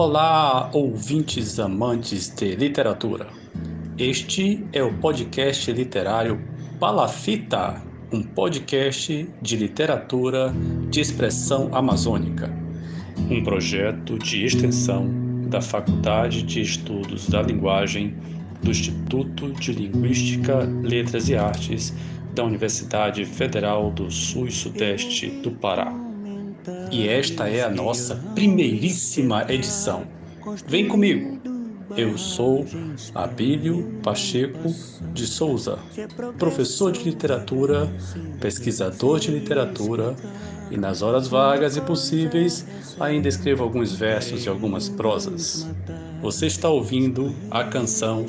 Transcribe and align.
Olá, 0.00 0.70
ouvintes 0.74 1.58
amantes 1.58 2.28
de 2.28 2.54
literatura. 2.54 3.26
Este 3.98 4.64
é 4.72 4.80
o 4.80 4.94
podcast 4.94 5.72
literário 5.72 6.40
Palafita, 6.78 7.82
um 8.12 8.22
podcast 8.22 9.28
de 9.42 9.56
literatura 9.56 10.54
de 10.88 11.00
expressão 11.00 11.68
amazônica, 11.72 12.48
um 13.28 13.42
projeto 13.42 14.16
de 14.20 14.44
extensão 14.44 15.10
da 15.48 15.60
Faculdade 15.60 16.44
de 16.44 16.60
Estudos 16.60 17.28
da 17.28 17.42
Linguagem 17.42 18.16
do 18.62 18.70
Instituto 18.70 19.50
de 19.50 19.72
Linguística, 19.72 20.60
Letras 20.80 21.28
e 21.28 21.34
Artes 21.34 21.92
da 22.36 22.44
Universidade 22.44 23.24
Federal 23.24 23.90
do 23.90 24.08
Sul 24.12 24.46
e 24.46 24.52
Sudeste 24.52 25.26
do 25.42 25.50
Pará. 25.50 26.07
E 26.90 27.08
esta 27.08 27.48
é 27.48 27.62
a 27.62 27.70
nossa 27.70 28.16
primeiríssima 28.34 29.44
edição. 29.48 30.04
Vem 30.66 30.88
comigo! 30.88 31.38
Eu 31.96 32.18
sou 32.18 32.66
Abílio 33.14 33.98
Pacheco 34.02 34.74
de 35.12 35.26
Souza, 35.26 35.78
professor 36.38 36.92
de 36.92 37.02
literatura, 37.02 37.88
pesquisador 38.40 39.18
de 39.18 39.30
literatura 39.30 40.14
e 40.70 40.76
nas 40.76 41.02
horas 41.02 41.28
vagas 41.28 41.76
e 41.76 41.80
possíveis 41.80 42.66
ainda 43.00 43.28
escrevo 43.28 43.62
alguns 43.62 43.94
versos 43.94 44.44
e 44.44 44.48
algumas 44.48 44.88
prosas. 44.88 45.66
Você 46.20 46.46
está 46.46 46.68
ouvindo 46.68 47.34
a 47.50 47.64
canção 47.64 48.26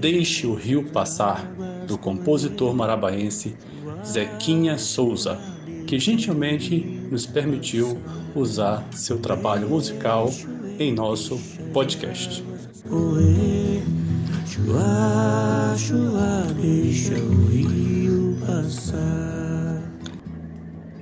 Deixe 0.00 0.46
o 0.46 0.54
Rio 0.54 0.84
Passar, 0.90 1.42
do 1.86 1.96
compositor 1.96 2.74
marabaense 2.74 3.56
Zequinha 4.04 4.76
Souza, 4.76 5.38
que 5.86 5.98
gentilmente 5.98 7.00
nos 7.14 7.26
permitiu 7.26 7.96
usar 8.34 8.84
seu 8.92 9.20
trabalho 9.20 9.68
musical 9.68 10.28
em 10.80 10.92
nosso 10.92 11.38
podcast. 11.72 12.44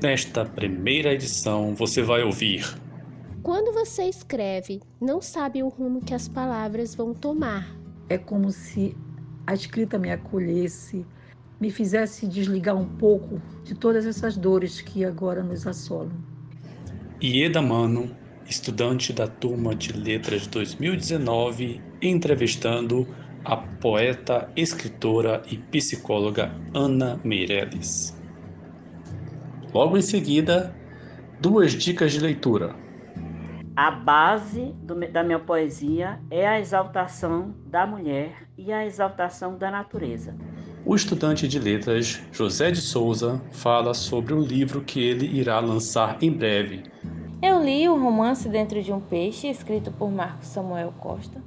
Nesta 0.03 0.45
primeira 0.45 1.15
edição 1.15 1.75
você 1.75 2.03
vai 2.03 2.23
ouvir. 2.23 2.77
Quando 3.43 3.73
você 3.73 4.03
escreve, 4.03 4.83
não 5.01 5.23
sabe 5.23 5.63
o 5.63 5.69
rumo 5.69 6.05
que 6.05 6.13
as 6.13 6.29
palavras 6.29 6.95
vão 6.95 7.15
tomar. 7.15 7.75
É 8.11 8.19
como 8.19 8.53
se 8.53 8.95
a 9.47 9.55
escrita 9.55 9.99
me 9.99 10.13
acolhesse, 10.13 11.07
me 11.63 11.71
fizesse 11.71 12.27
desligar 12.27 12.75
um 12.75 12.85
pouco 12.85 13.41
de 13.63 13.73
todas 13.73 14.05
essas 14.05 14.37
dores 14.37 14.81
que 14.81 15.05
agora 15.05 15.45
nos 15.45 15.65
assolam. 15.65 16.11
Ieda 17.23 17.63
Mano, 17.63 18.11
estudante 18.51 19.13
da 19.13 19.29
turma 19.29 19.73
de 19.73 19.93
letras 19.93 20.49
2019, 20.49 21.81
entrevistando 22.03 23.07
a 23.45 23.57
poeta, 23.57 24.51
escritora 24.57 25.41
e 25.49 25.57
psicóloga 25.57 26.53
Ana 26.75 27.21
Meirelles. 27.23 28.21
Logo 29.73 29.97
em 29.97 30.03
seguida, 30.03 30.75
duas 31.41 31.75
dicas 31.75 32.11
de 32.11 32.19
leitura. 32.19 32.75
A 33.77 33.89
base 33.93 34.75
do, 34.83 34.97
da 35.13 35.23
minha 35.23 35.39
poesia 35.39 36.19
é 36.29 36.45
a 36.45 36.59
exaltação 36.59 37.55
da 37.67 37.87
mulher 37.87 38.49
e 38.59 38.73
a 38.73 38.85
exaltação 38.85 39.57
da 39.57 39.71
natureza. 39.71 40.37
O 40.85 40.97
estudante 40.97 41.47
de 41.47 41.61
letras 41.61 42.21
José 42.33 42.73
de 42.73 42.81
Souza 42.81 43.41
fala 43.53 43.95
sobre 43.95 44.35
o 44.35 44.41
livro 44.41 44.81
que 44.81 45.01
ele 45.01 45.27
irá 45.27 45.61
lançar 45.61 46.19
em 46.21 46.31
breve. 46.31 46.83
Eu 47.41 47.63
li 47.63 47.89
o 47.89 47.97
romance 47.97 48.49
Dentro 48.49 48.83
de 48.83 48.93
um 48.93 49.01
Peixe, 49.01 49.47
escrito 49.47 49.93
por 49.93 50.11
Marcos 50.11 50.49
Samuel 50.49 50.93
Costa. 50.99 51.41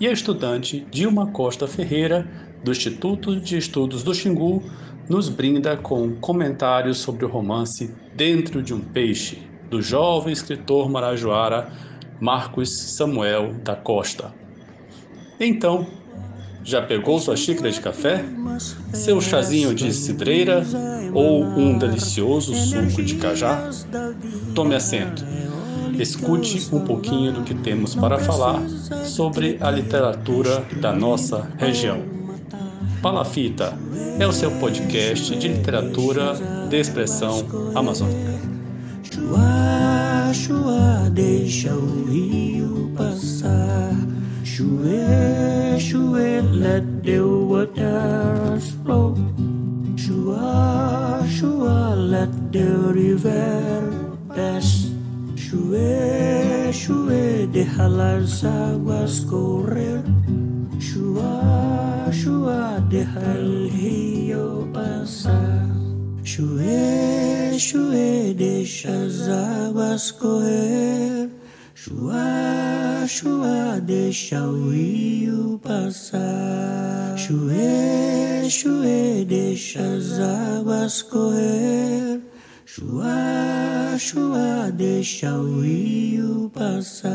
E 0.00 0.08
a 0.08 0.12
estudante 0.12 0.84
Dilma 0.90 1.28
Costa 1.30 1.68
Ferreira, 1.68 2.28
do 2.64 2.72
Instituto 2.72 3.40
de 3.40 3.56
Estudos 3.56 4.02
do 4.02 4.12
Xingu, 4.12 4.60
nos 5.08 5.28
brinda 5.28 5.76
com 5.76 6.16
comentários 6.16 6.98
sobre 6.98 7.24
o 7.24 7.28
romance 7.28 7.94
Dentro 8.16 8.60
de 8.60 8.74
um 8.74 8.80
Peixe, 8.80 9.40
do 9.70 9.80
jovem 9.80 10.32
escritor 10.32 10.90
marajoara 10.90 11.70
Marcos 12.20 12.96
Samuel 12.96 13.54
da 13.62 13.76
Costa. 13.76 14.34
Então, 15.38 15.86
já 16.64 16.80
pegou 16.82 17.20
sua 17.20 17.36
xícara 17.36 17.70
de 17.70 17.80
café? 17.80 18.24
Seu 18.92 19.20
chazinho 19.20 19.74
de 19.74 19.92
cidreira 19.92 20.64
ou 21.12 21.44
um 21.44 21.78
delicioso 21.78 22.54
suco 22.54 23.02
de 23.02 23.16
cajá? 23.16 23.70
Tome 24.54 24.74
assento. 24.74 25.24
Escute 25.98 26.68
um 26.72 26.80
pouquinho 26.80 27.32
do 27.32 27.42
que 27.42 27.54
temos 27.54 27.94
para 27.94 28.18
falar 28.18 28.60
sobre 29.04 29.58
a 29.60 29.70
literatura 29.70 30.64
da 30.80 30.92
nossa 30.92 31.48
região. 31.58 32.02
Palafita 33.00 33.78
é 34.18 34.26
o 34.26 34.32
seu 34.32 34.50
podcast 34.52 35.36
de 35.36 35.48
literatura 35.48 36.34
de 36.68 36.80
expressão 36.80 37.46
amazônica. 37.74 38.34
Deixa 41.12 41.72
o 41.72 42.04
rio 42.06 42.90
passar. 42.96 43.94
Chue, 44.54 45.76
chue, 45.80 46.40
let 46.52 47.02
the 47.02 47.18
waters 47.18 48.70
flow. 48.84 49.16
Chua, 49.96 51.26
chua, 51.26 51.96
let 51.98 52.30
the 52.52 52.94
river 52.94 53.90
pass. 54.28 54.94
Chue, 55.34 56.70
chue, 56.70 57.48
deja 57.50 57.88
las 57.88 58.44
aguas 58.44 59.26
correr. 59.28 60.04
Chua, 60.78 62.12
chua, 62.12 62.78
deja 62.88 63.34
el 63.34 63.70
río 63.72 64.68
pasar. 64.72 65.66
Chue, 66.22 67.56
chue, 67.58 68.32
deixa 68.38 69.02
as 69.02 69.28
águas 69.28 70.12
correr. 70.12 71.23
Chua, 71.84 73.04
chua, 73.06 73.78
deixa 73.78 74.40
o 74.42 74.70
rio 74.70 75.60
passar. 75.62 77.14
Chue, 77.18 78.48
chue, 78.48 79.26
deixa 79.28 79.80
as 79.80 80.18
águas 80.18 81.02
correr. 81.02 82.22
Chua, 82.64 83.98
chua, 83.98 84.72
deixa 84.72 85.30
o 85.34 85.60
rio 85.60 86.50
passar. 86.54 87.12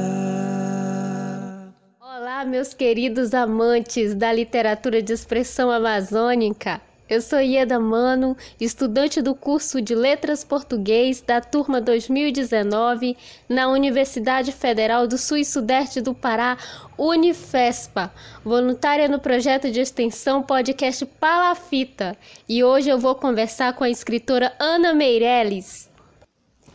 Olá, 2.00 2.46
meus 2.46 2.72
queridos 2.72 3.34
amantes 3.34 4.14
da 4.14 4.32
literatura 4.32 5.02
de 5.02 5.14
expressão 5.14 5.72
amazônica. 5.72 6.80
Eu 7.10 7.22
sou 7.22 7.42
Ieda 7.42 7.80
Mano, 7.80 8.38
estudante 8.62 9.20
do 9.20 9.34
curso 9.34 9.82
de 9.82 9.96
Letras 9.96 10.44
Português 10.44 11.22
da 11.22 11.42
turma 11.42 11.82
2019 11.82 13.18
na 13.50 13.68
Universidade 13.68 14.52
Federal 14.52 15.08
do 15.08 15.18
Sul 15.18 15.38
e 15.38 15.44
Sudeste 15.44 16.02
do 16.02 16.14
Pará, 16.14 16.56
Unifespa, 16.96 18.14
voluntária 18.46 19.08
no 19.08 19.20
projeto 19.20 19.72
de 19.72 19.80
extensão 19.80 20.44
podcast 20.44 21.04
Palafita. 21.04 22.16
E 22.48 22.64
hoje 22.64 22.92
eu 22.92 23.00
vou 23.00 23.16
conversar 23.16 23.74
com 23.74 23.84
a 23.84 23.90
escritora 23.90 24.54
Ana 24.60 24.94
Meirelles. 24.94 25.90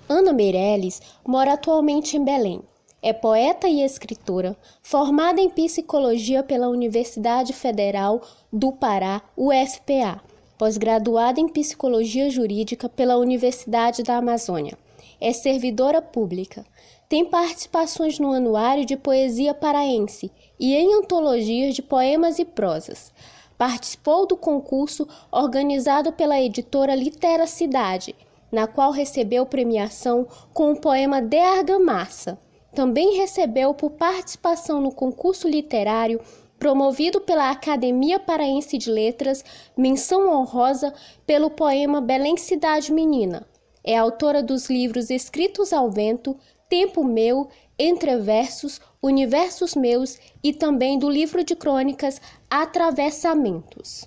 Ana 0.09 0.33
Meirelles 0.33 1.01
mora 1.25 1.53
atualmente 1.53 2.17
em 2.17 2.25
Belém. 2.25 2.61
É 3.07 3.13
poeta 3.13 3.69
e 3.69 3.83
escritora, 3.83 4.57
formada 4.83 5.39
em 5.39 5.51
psicologia 5.51 6.43
pela 6.43 6.71
Universidade 6.71 7.53
Federal 7.53 8.23
do 8.51 8.73
Pará, 8.73 9.21
UFPA, 9.37 10.23
pós-graduada 10.57 11.39
em 11.39 11.47
psicologia 11.47 12.31
jurídica 12.31 12.89
pela 12.89 13.19
Universidade 13.19 14.03
da 14.03 14.17
Amazônia. 14.17 14.79
É 15.21 15.35
servidora 15.35 16.01
pública. 16.01 16.65
Tem 17.07 17.27
participações 17.27 18.19
no 18.19 18.33
Anuário 18.33 18.87
de 18.87 18.97
Poesia 18.97 19.53
Paraense 19.53 20.33
e 20.59 20.75
em 20.75 20.95
antologias 20.95 21.75
de 21.75 21.83
poemas 21.83 22.39
e 22.39 22.45
prosas. 22.47 23.13
Participou 23.59 24.27
do 24.27 24.35
concurso 24.35 25.07
organizado 25.31 26.11
pela 26.11 26.41
editora 26.41 26.95
Litera 26.95 27.47
Cidade, 27.47 28.17
na 28.51 28.67
qual 28.67 28.91
recebeu 28.93 29.45
premiação 29.45 30.27
com 30.55 30.73
o 30.73 30.81
poema 30.81 31.21
De 31.21 31.37
Argamassa. 31.37 32.43
Também 32.75 33.17
recebeu 33.17 33.73
por 33.73 33.91
participação 33.91 34.81
no 34.81 34.91
concurso 34.91 35.49
literário 35.49 36.21
promovido 36.59 37.21
pela 37.21 37.51
Academia 37.51 38.19
Paraense 38.19 38.79
de 38.79 38.91
Letras, 38.91 39.45
menção 39.77 40.33
honrosa 40.33 40.95
pelo 41.27 41.51
poema 41.51 42.01
Belém 42.01 42.37
Cidade 42.37 42.93
Menina. 42.93 43.47
É 43.85 43.97
autora 43.97 44.43
dos 44.43 44.71
livros 44.71 45.11
Escritos 45.11 45.73
ao 45.73 45.91
Vento, 45.91 46.37
Tempo 46.69 47.05
Meu, 47.05 47.49
Entreversos, 47.79 48.81
Universos 49.03 49.75
Meus 49.75 50.19
e 50.43 50.53
também 50.53 50.99
do 50.99 51.09
livro 51.11 51.45
de 51.45 51.55
crônicas 51.55 52.21
Atravessamentos. 52.49 54.07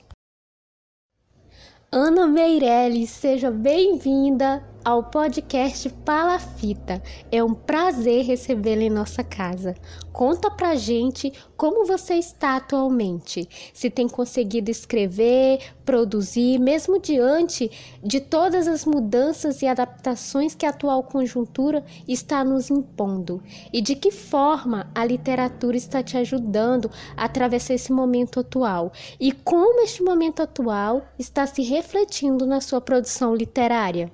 Ana 1.91 2.27
Meirelles, 2.27 3.11
seja 3.11 3.51
bem-vinda 3.51 4.67
ao 4.88 5.04
podcast 5.04 5.89
Palafita. 6.06 7.04
É 7.30 7.44
um 7.44 7.54
prazer 7.54 8.24
recebê-la 8.24 8.84
em 8.84 8.89
nossa 8.89 9.22
casa. 9.22 9.75
Conta 10.13 10.50
pra 10.50 10.75
gente 10.75 11.34
como 11.57 11.86
você 11.86 12.13
está 12.13 12.56
atualmente. 12.56 13.50
Se 13.74 13.89
tem 13.89 14.07
conseguido 14.07 14.72
escrever, 14.72 15.60
produzir, 15.84 16.57
mesmo 16.57 17.01
diante 17.01 17.69
de 18.01 18.22
todas 18.22 18.66
as 18.66 18.86
mudanças 18.86 19.62
e 19.62 19.68
adaptações 19.68 20.56
que 20.56 20.66
a 20.66 20.69
atual 20.69 21.04
conjuntura 21.04 21.84
está 22.07 22.42
nos 22.45 22.69
impondo. 22.69 23.44
E 23.74 23.81
de 23.81 23.94
que 23.94 24.10
forma 24.10 24.89
a 24.95 25.04
literatura 25.04 25.75
está 25.75 26.01
te 26.01 26.16
ajudando 26.16 26.89
a 27.18 27.25
atravessar 27.25 27.74
esse 27.74 27.92
momento 27.92 28.39
atual. 28.39 28.94
E 29.19 29.34
como 29.34 29.81
este 29.81 30.01
momento 30.01 30.42
atual 30.42 31.06
está 31.19 31.45
se 31.45 31.62
refletindo 31.62 32.45
na 32.45 32.62
sua 32.62 32.80
produção 32.80 33.36
literária. 33.36 34.10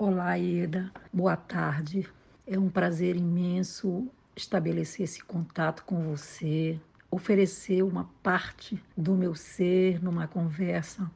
Olá, 0.00 0.38
Eda. 0.38 0.92
Boa 1.12 1.36
tarde. 1.36 2.08
É 2.46 2.56
um 2.56 2.70
prazer 2.70 3.16
imenso 3.16 4.06
estabelecer 4.36 5.02
esse 5.02 5.24
contato 5.24 5.84
com 5.84 6.00
você, 6.04 6.78
oferecer 7.10 7.82
uma 7.82 8.08
parte 8.22 8.80
do 8.96 9.16
meu 9.16 9.34
ser 9.34 10.00
numa 10.00 10.28
conversa 10.28 11.10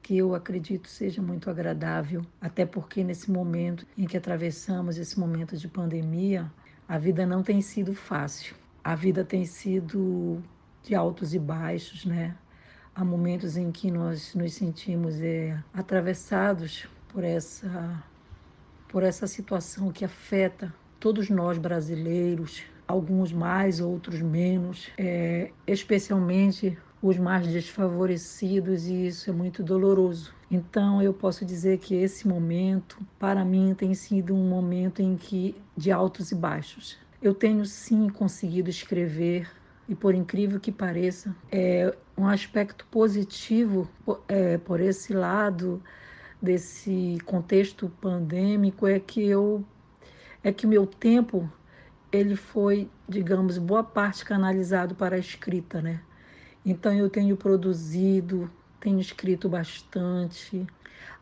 que 0.00 0.16
eu 0.16 0.34
acredito 0.34 0.88
seja 0.88 1.20
muito 1.20 1.50
agradável, 1.50 2.24
até 2.40 2.64
porque 2.64 3.04
nesse 3.04 3.30
momento 3.30 3.86
em 3.98 4.06
que 4.06 4.16
atravessamos 4.16 4.96
esse 4.96 5.20
momento 5.20 5.54
de 5.54 5.68
pandemia, 5.68 6.50
a 6.88 6.96
vida 6.96 7.26
não 7.26 7.42
tem 7.42 7.60
sido 7.60 7.94
fácil. 7.94 8.56
A 8.82 8.94
vida 8.94 9.26
tem 9.26 9.44
sido 9.44 10.42
de 10.82 10.94
altos 10.94 11.34
e 11.34 11.38
baixos, 11.38 12.06
né? 12.06 12.34
Há 12.94 13.04
momentos 13.04 13.58
em 13.58 13.70
que 13.70 13.90
nós 13.90 14.34
nos 14.34 14.54
sentimos 14.54 15.20
é, 15.20 15.62
atravessados 15.74 16.88
por 17.12 17.24
essa 17.24 18.02
por 18.88 19.04
essa 19.04 19.26
situação 19.26 19.92
que 19.92 20.04
afeta 20.04 20.74
todos 20.98 21.30
nós 21.30 21.56
brasileiros, 21.58 22.64
alguns 22.88 23.32
mais, 23.32 23.80
outros 23.80 24.20
menos, 24.20 24.90
é, 24.98 25.52
especialmente 25.64 26.76
os 27.00 27.16
mais 27.16 27.46
desfavorecidos, 27.46 28.88
e 28.88 29.06
isso 29.06 29.30
é 29.30 29.32
muito 29.32 29.62
doloroso. 29.62 30.34
Então 30.50 31.00
eu 31.00 31.14
posso 31.14 31.44
dizer 31.44 31.78
que 31.78 31.94
esse 31.94 32.26
momento, 32.26 32.98
para 33.16 33.44
mim, 33.44 33.74
tem 33.78 33.94
sido 33.94 34.34
um 34.34 34.48
momento 34.48 35.00
em 35.00 35.16
que 35.16 35.54
de 35.76 35.92
altos 35.92 36.32
e 36.32 36.34
baixos. 36.34 36.98
Eu 37.22 37.32
tenho 37.32 37.64
sim 37.64 38.08
conseguido 38.08 38.68
escrever 38.68 39.48
e 39.88 39.94
por 39.94 40.14
incrível 40.14 40.58
que 40.58 40.72
pareça, 40.72 41.34
é 41.50 41.94
um 42.16 42.26
aspecto 42.26 42.86
positivo 42.90 43.88
é, 44.28 44.58
por 44.58 44.80
esse 44.80 45.12
lado 45.12 45.82
desse 46.40 47.18
contexto 47.24 47.90
pandêmico 48.00 48.86
é 48.86 48.98
que 48.98 49.26
eu 49.26 49.64
é 50.42 50.52
que 50.52 50.66
meu 50.66 50.86
tempo 50.86 51.50
ele 52.10 52.34
foi, 52.34 52.88
digamos, 53.08 53.58
boa 53.58 53.84
parte 53.84 54.24
canalizado 54.24 54.94
para 54.94 55.16
a 55.16 55.18
escrita, 55.18 55.82
né? 55.82 56.00
Então 56.64 56.92
eu 56.92 57.08
tenho 57.08 57.36
produzido, 57.36 58.50
tenho 58.80 58.98
escrito 58.98 59.48
bastante. 59.48 60.66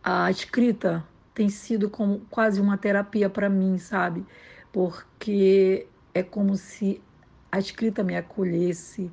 A 0.03 0.31
escrita 0.31 1.05
tem 1.35 1.49
sido 1.49 1.91
como 1.91 2.21
quase 2.31 2.61
uma 2.61 2.79
terapia 2.79 3.29
para 3.29 3.49
mim, 3.49 3.77
sabe? 3.79 4.25
Porque 4.73 5.87
é 6.15 6.23
como 6.23 6.57
se 6.57 7.03
a 7.51 7.59
escrita 7.59 8.03
me 8.03 8.17
acolhesse, 8.17 9.11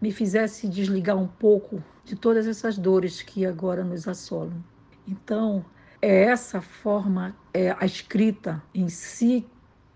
me 0.00 0.12
fizesse 0.12 0.68
desligar 0.68 1.16
um 1.16 1.26
pouco 1.26 1.82
de 2.04 2.16
todas 2.16 2.46
essas 2.46 2.76
dores 2.76 3.22
que 3.22 3.46
agora 3.46 3.82
nos 3.82 4.06
assolam. 4.06 4.62
Então, 5.06 5.64
é 6.00 6.24
essa 6.24 6.60
forma, 6.60 7.36
é, 7.52 7.74
a 7.78 7.84
escrita 7.84 8.62
em 8.74 8.88
si 8.88 9.46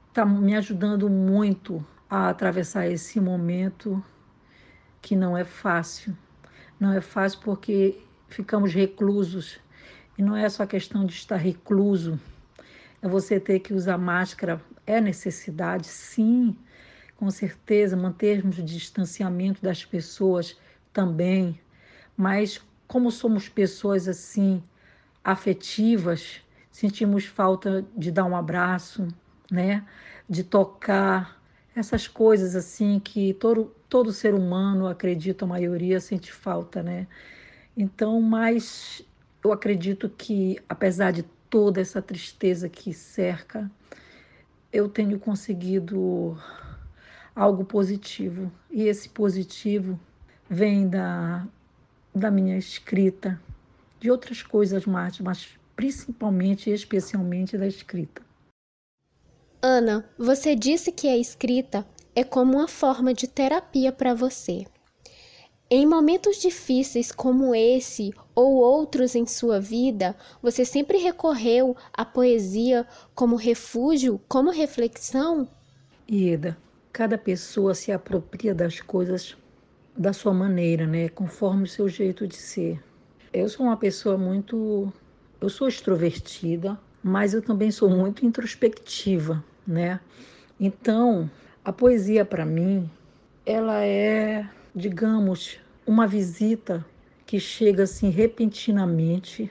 está 0.08 0.24
me 0.24 0.56
ajudando 0.56 1.08
muito 1.08 1.84
a 2.08 2.28
atravessar 2.28 2.86
esse 2.86 3.20
momento 3.20 4.02
que 5.00 5.14
não 5.14 5.36
é 5.36 5.44
fácil. 5.44 6.16
Não 6.78 6.92
é 6.92 7.00
fácil 7.00 7.40
porque 7.42 8.00
ficamos 8.28 8.72
reclusos. 8.72 9.58
E 10.16 10.22
não 10.22 10.36
é 10.36 10.48
só 10.48 10.66
questão 10.66 11.06
de 11.06 11.12
estar 11.12 11.36
recluso, 11.36 12.18
é 13.00 13.06
você 13.06 13.38
ter 13.38 13.60
que 13.60 13.72
usar 13.72 13.96
máscara. 13.96 14.60
É 14.84 15.00
necessidade, 15.00 15.86
sim, 15.86 16.56
com 17.16 17.30
certeza, 17.30 17.96
mantermos 17.96 18.58
o 18.58 18.62
distanciamento 18.62 19.62
das 19.62 19.84
pessoas 19.84 20.58
também. 20.92 21.60
Mas 22.16 22.60
como 22.86 23.10
somos 23.10 23.48
pessoas 23.48 24.08
assim, 24.08 24.62
afetivas, 25.24 26.40
sentimos 26.70 27.24
falta 27.24 27.84
de 27.96 28.10
dar 28.10 28.24
um 28.24 28.36
abraço, 28.36 29.08
né? 29.50 29.84
De 30.28 30.42
tocar, 30.44 31.38
essas 31.74 32.08
coisas 32.08 32.56
assim 32.56 32.98
que 32.98 33.34
todo, 33.34 33.72
todo 33.88 34.12
ser 34.12 34.34
humano, 34.34 34.86
acredito, 34.86 35.44
a 35.44 35.48
maioria 35.48 36.00
sente 36.00 36.32
falta, 36.32 36.82
né? 36.82 37.06
Então, 37.76 38.20
mas 38.20 39.02
eu 39.44 39.52
acredito 39.52 40.08
que, 40.08 40.58
apesar 40.68 41.12
de 41.12 41.22
toda 41.48 41.80
essa 41.80 42.02
tristeza 42.02 42.68
que 42.68 42.92
cerca, 42.92 43.70
eu 44.72 44.88
tenho 44.88 45.18
conseguido 45.18 46.36
algo 47.34 47.64
positivo. 47.64 48.50
E 48.70 48.82
esse 48.82 49.08
positivo 49.08 49.98
vem 50.50 50.88
da, 50.88 51.46
da 52.14 52.30
minha 52.30 52.58
escrita, 52.58 53.40
de 54.00 54.10
outras 54.10 54.42
coisas 54.42 54.86
mais, 54.86 55.18
mas 55.20 55.48
principalmente 55.74 56.70
e 56.70 56.72
especialmente 56.72 57.56
da 57.56 57.66
escrita. 57.66 58.22
Ana, 59.60 60.08
você 60.16 60.54
disse 60.54 60.92
que 60.92 61.08
a 61.08 61.16
escrita 61.16 61.86
é 62.14 62.22
como 62.22 62.54
uma 62.58 62.68
forma 62.68 63.12
de 63.12 63.26
terapia 63.26 63.92
para 63.92 64.14
você. 64.14 64.66
Em 65.70 65.84
momentos 65.84 66.40
difíceis 66.40 67.12
como 67.12 67.54
esse 67.54 68.14
ou 68.34 68.54
outros 68.54 69.14
em 69.14 69.26
sua 69.26 69.60
vida, 69.60 70.16
você 70.42 70.64
sempre 70.64 70.96
recorreu 70.98 71.76
à 71.92 72.04
poesia 72.04 72.86
como 73.14 73.36
refúgio, 73.36 74.20
como 74.26 74.50
reflexão? 74.50 75.46
Ieda, 76.10 76.56
cada 76.90 77.18
pessoa 77.18 77.74
se 77.74 77.92
apropria 77.92 78.54
das 78.54 78.80
coisas 78.80 79.36
da 79.94 80.12
sua 80.12 80.32
maneira, 80.32 80.86
né? 80.86 81.08
Conforme 81.08 81.64
o 81.64 81.68
seu 81.68 81.88
jeito 81.88 82.26
de 82.26 82.36
ser. 82.36 82.82
Eu 83.38 83.48
sou 83.48 83.66
uma 83.66 83.76
pessoa 83.76 84.18
muito. 84.18 84.92
Eu 85.40 85.48
sou 85.48 85.68
extrovertida, 85.68 86.76
mas 87.00 87.32
eu 87.32 87.40
também 87.40 87.70
sou 87.70 87.88
muito 87.88 88.26
introspectiva, 88.26 89.44
né? 89.64 90.00
Então, 90.58 91.30
a 91.64 91.72
poesia 91.72 92.24
para 92.24 92.44
mim, 92.44 92.90
ela 93.46 93.84
é, 93.84 94.44
digamos, 94.74 95.60
uma 95.86 96.04
visita 96.04 96.84
que 97.24 97.38
chega 97.38 97.84
assim 97.84 98.10
repentinamente 98.10 99.48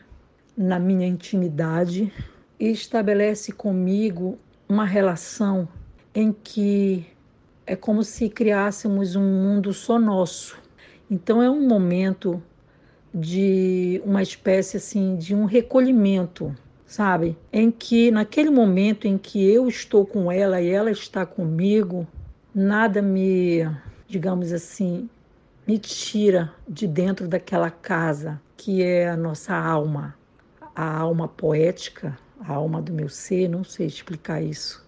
na 0.57 0.77
minha 0.79 1.07
intimidade 1.07 2.11
e 2.59 2.69
estabelece 2.69 3.53
comigo 3.53 4.37
uma 4.67 4.83
relação 4.83 5.65
em 6.13 6.33
que 6.33 7.05
é 7.65 7.73
como 7.73 8.03
se 8.03 8.27
criássemos 8.27 9.15
um 9.15 9.23
mundo 9.23 9.71
só 9.71 9.97
nosso. 9.97 10.59
Então 11.09 11.41
é 11.41 11.49
um 11.49 11.65
momento 11.65 12.43
de 13.19 13.99
uma 14.05 14.21
espécie 14.21 14.77
assim 14.77 15.15
de 15.15 15.33
um 15.33 15.45
recolhimento, 15.45 16.55
sabe? 16.85 17.35
Em 17.51 17.71
que 17.71 18.11
naquele 18.11 18.51
momento 18.51 19.07
em 19.07 19.17
que 19.17 19.43
eu 19.43 19.67
estou 19.67 20.05
com 20.05 20.31
ela 20.31 20.61
e 20.61 20.69
ela 20.69 20.91
está 20.91 21.25
comigo, 21.25 22.07
nada 22.53 23.01
me, 23.01 23.67
digamos 24.07 24.53
assim, 24.53 25.09
me 25.65 25.79
tira 25.79 26.53
de 26.69 26.87
dentro 26.87 27.27
daquela 27.27 27.71
casa 27.71 28.39
que 28.55 28.83
é 28.83 29.09
a 29.09 29.17
nossa 29.17 29.55
alma, 29.55 30.15
a 30.75 30.97
alma 30.99 31.27
poética, 31.27 32.17
a 32.39 32.53
alma 32.53 32.81
do 32.81 32.93
meu 32.93 33.09
ser, 33.09 33.47
não 33.47 33.63
sei 33.63 33.87
explicar 33.87 34.43
isso, 34.43 34.85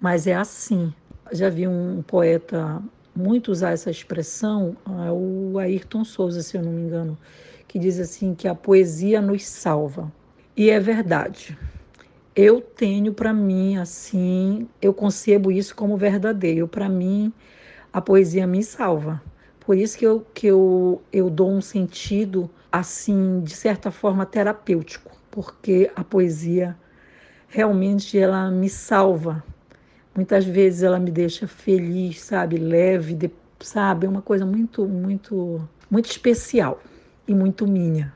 mas 0.00 0.26
é 0.26 0.34
assim. 0.34 0.94
Já 1.32 1.48
vi 1.48 1.66
um 1.66 2.02
poeta 2.06 2.80
muito 3.14 3.50
usar 3.50 3.72
essa 3.72 3.90
expressão, 3.90 4.76
é 5.04 5.10
o 5.10 5.58
Ayrton 5.58 6.04
Souza, 6.04 6.42
se 6.42 6.56
eu 6.56 6.62
não 6.62 6.70
me 6.70 6.82
engano, 6.82 7.18
que 7.66 7.78
diz 7.78 7.98
assim 7.98 8.34
que 8.34 8.48
a 8.48 8.54
poesia 8.54 9.20
nos 9.20 9.44
salva. 9.44 10.12
E 10.56 10.70
é 10.70 10.80
verdade. 10.80 11.58
Eu 12.34 12.60
tenho 12.60 13.12
para 13.12 13.32
mim 13.32 13.76
assim, 13.76 14.68
eu 14.80 14.92
concebo 14.92 15.50
isso 15.50 15.74
como 15.74 15.96
verdadeiro. 15.96 16.68
Para 16.68 16.88
mim, 16.88 17.32
a 17.92 18.00
poesia 18.00 18.46
me 18.46 18.62
salva. 18.62 19.22
Por 19.60 19.76
isso 19.76 19.98
que 19.98 20.06
eu, 20.06 20.26
que 20.34 20.46
eu, 20.46 21.02
eu 21.12 21.28
dou 21.28 21.50
um 21.50 21.60
sentido 21.60 22.48
assim, 22.70 23.40
de 23.42 23.54
certa 23.54 23.90
forma 23.90 24.26
terapêutico, 24.26 25.10
porque 25.30 25.90
a 25.96 26.04
poesia 26.04 26.76
realmente 27.48 28.18
ela 28.18 28.50
me 28.50 28.68
salva 28.68 29.42
Muitas 30.16 30.46
vezes 30.46 30.82
ela 30.82 30.98
me 30.98 31.10
deixa 31.10 31.46
feliz, 31.46 32.22
sabe, 32.22 32.56
leve, 32.56 33.12
de, 33.12 33.30
sabe, 33.60 34.06
é 34.06 34.08
uma 34.08 34.22
coisa 34.22 34.46
muito, 34.46 34.86
muito, 34.88 35.68
muito 35.90 36.10
especial 36.10 36.80
e 37.26 37.34
muito 37.34 37.66
minha. 37.66 38.12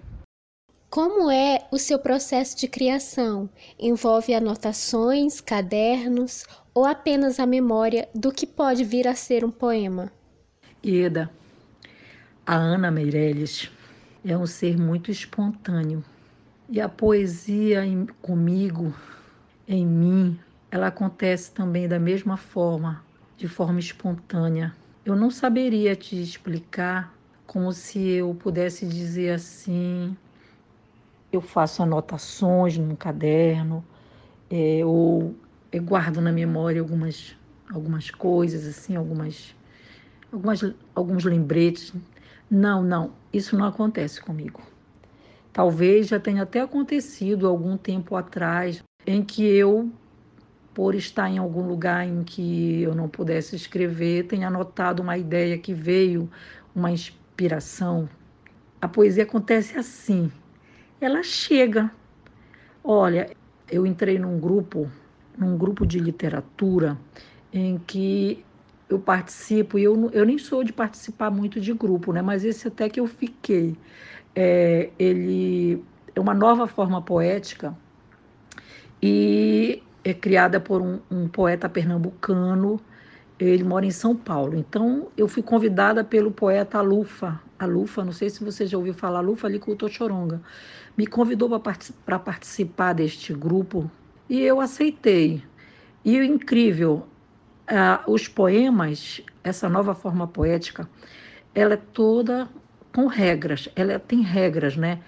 Como 0.91 1.31
é 1.31 1.67
o 1.71 1.79
seu 1.79 2.01
processo 2.01 2.59
de 2.59 2.67
criação? 2.67 3.49
Envolve 3.79 4.35
anotações, 4.35 5.41
cadernos 5.41 6.45
ou 6.75 6.85
apenas 6.85 7.39
a 7.39 7.47
memória 7.47 8.09
do 8.13 8.33
que 8.33 8.47
pode 8.47 8.83
vir 8.83 9.07
a 9.07 9.15
ser 9.15 9.45
um 9.45 9.51
poema? 9.51 10.11
Ieda, 10.85 11.31
a 12.45 12.57
Ana 12.57 12.91
Meirelles 12.91 13.71
é 14.25 14.37
um 14.37 14.47
ser 14.47 14.77
muito 14.77 15.11
espontâneo. 15.11 16.05
E 16.69 16.81
a 16.81 16.89
poesia 16.89 17.85
em, 17.85 18.07
comigo, 18.21 18.93
em 19.69 19.87
mim, 19.87 20.39
ela 20.71 20.89
acontece 20.89 21.53
também 21.53 21.87
da 21.87 21.99
mesma 21.99 22.37
forma, 22.37 23.05
de 23.37 23.47
forma 23.47 23.79
espontânea. 23.79 24.75
Eu 25.05 25.15
não 25.15 25.31
saberia 25.31 25.95
te 25.95 26.21
explicar 26.21 27.15
como 27.51 27.73
se 27.73 27.99
eu 27.99 28.33
pudesse 28.33 28.87
dizer 28.87 29.33
assim, 29.33 30.17
eu 31.33 31.41
faço 31.41 31.83
anotações 31.83 32.79
no 32.79 32.97
caderno, 32.97 33.85
é, 34.49 34.85
ou 34.85 35.35
eu 35.73 35.83
guardo 35.83 36.21
na 36.21 36.31
memória 36.31 36.81
algumas, 36.81 37.37
algumas 37.69 38.09
coisas, 38.09 38.65
assim, 38.69 38.95
algumas, 38.95 39.53
algumas, 40.33 40.61
alguns 40.95 41.25
lembretes. 41.25 41.93
Não, 42.49 42.85
não, 42.85 43.15
isso 43.33 43.59
não 43.59 43.65
acontece 43.65 44.21
comigo. 44.21 44.63
Talvez 45.53 46.07
já 46.07 46.21
tenha 46.21 46.45
até 46.45 46.61
acontecido 46.61 47.49
algum 47.49 47.77
tempo 47.77 48.15
atrás 48.15 48.81
em 49.05 49.25
que 49.25 49.43
eu, 49.43 49.91
por 50.73 50.95
estar 50.95 51.29
em 51.29 51.39
algum 51.39 51.67
lugar 51.67 52.07
em 52.07 52.23
que 52.23 52.83
eu 52.83 52.95
não 52.95 53.09
pudesse 53.09 53.57
escrever, 53.57 54.29
tenha 54.29 54.47
anotado 54.47 55.03
uma 55.03 55.19
ideia 55.19 55.59
que 55.59 55.75
veio, 55.75 56.31
uma 56.73 56.93
inspiração. 56.93 57.20
A 58.81 58.89
poesia 58.89 59.25
acontece 59.25 59.79
assim, 59.79 60.31
ela 61.01 61.23
chega. 61.23 61.91
Olha, 62.83 63.31
eu 63.71 63.87
entrei 63.87 64.19
num 64.19 64.39
grupo, 64.39 64.91
num 65.37 65.57
grupo 65.57 65.87
de 65.87 65.99
literatura 65.99 66.99
em 67.53 67.79
que 67.79 68.45
eu 68.89 68.99
participo 68.99 69.79
e 69.79 69.85
eu, 69.85 70.11
eu 70.13 70.27
nem 70.27 70.39
sou 70.39 70.65
de 70.65 70.73
participar 70.73 71.31
muito 71.31 71.61
de 71.61 71.73
grupo, 71.73 72.13
né? 72.13 72.21
Mas 72.21 72.45
esse 72.45 72.67
até 72.67 72.89
que 72.89 72.99
eu 72.99 73.07
fiquei, 73.07 73.77
é, 74.35 74.91
ele 74.99 75.83
é 76.15 76.21
uma 76.21 76.35
nova 76.35 76.67
forma 76.67 77.01
poética 77.01 77.77
e 79.03 79.83
é 80.03 80.13
criada 80.13 80.59
por 80.59 80.83
um, 80.83 81.01
um 81.11 81.29
poeta 81.29 81.69
pernambucano. 81.69 82.81
Ele 83.41 83.65
mora 83.65 83.87
em 83.87 83.91
São 83.91 84.15
Paulo. 84.15 84.57
Então, 84.57 85.09
eu 85.17 85.27
fui 85.27 85.43
convidada 85.43 86.05
pelo 86.05 86.31
poeta 86.31 86.79
Alufa. 86.79 87.41
Alufa, 87.59 88.05
não 88.05 88.13
sei 88.13 88.31
se 88.31 88.45
você 88.45 88.67
já 88.67 88.77
ouviu 88.77 88.95
falar, 88.95 89.19
Alufa 89.19 89.49
Licultor 89.49 89.89
Choronga 89.89 90.41
me 90.97 91.07
convidou 91.07 91.49
para 92.05 92.19
participar 92.19 92.93
deste 92.93 93.33
grupo 93.33 93.91
e 94.29 94.41
eu 94.43 94.61
aceitei. 94.61 95.43
E 96.05 96.19
o 96.19 96.23
incrível, 96.23 97.07
uh, 97.71 98.11
os 98.11 98.29
poemas, 98.29 99.23
essa 99.43 99.67
nova 99.69 99.95
forma 99.95 100.27
poética, 100.27 100.89
ela 101.55 101.75
é 101.75 101.79
toda 101.79 102.49
com 102.95 103.07
regras, 103.07 103.69
ela 103.75 103.99
tem 103.99 104.21
regras, 104.21 104.77
né? 104.77 105.01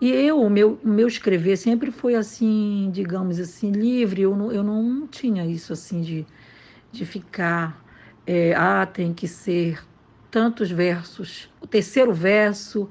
E 0.00 0.10
eu, 0.10 0.40
o 0.40 0.50
meu, 0.50 0.78
meu 0.84 1.08
escrever 1.08 1.56
sempre 1.56 1.90
foi 1.90 2.14
assim, 2.14 2.90
digamos 2.92 3.40
assim, 3.40 3.72
livre, 3.72 4.22
eu 4.22 4.36
não, 4.36 4.52
eu 4.52 4.62
não 4.62 5.06
tinha 5.06 5.46
isso 5.46 5.72
assim 5.72 6.02
de, 6.02 6.26
de 6.90 7.04
ficar, 7.04 7.82
é, 8.26 8.54
ah, 8.54 8.86
tem 8.86 9.12
que 9.12 9.28
ser 9.28 9.82
tantos 10.30 10.70
versos, 10.70 11.50
o 11.60 11.66
terceiro 11.66 12.12
verso 12.12 12.90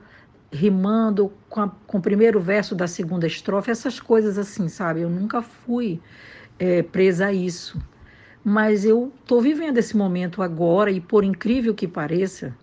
rimando 0.52 1.32
com, 1.50 1.62
a, 1.62 1.70
com 1.86 1.98
o 1.98 2.02
primeiro 2.02 2.40
verso 2.40 2.74
da 2.76 2.88
segunda 2.88 3.28
estrofe, 3.28 3.70
essas 3.70 4.00
coisas 4.00 4.38
assim, 4.38 4.70
sabe? 4.70 5.02
Eu 5.02 5.10
nunca 5.10 5.42
fui 5.42 6.00
é, 6.58 6.82
presa 6.82 7.28
a 7.28 7.34
isso. 7.34 7.80
Mas 8.44 8.86
eu 8.86 9.12
estou 9.22 9.42
vivendo 9.42 9.78
esse 9.78 9.96
momento 9.98 10.42
agora 10.42 10.90
e, 10.90 11.02
por 11.02 11.24
incrível 11.24 11.76
que 11.76 11.88
pareça, 11.88 12.56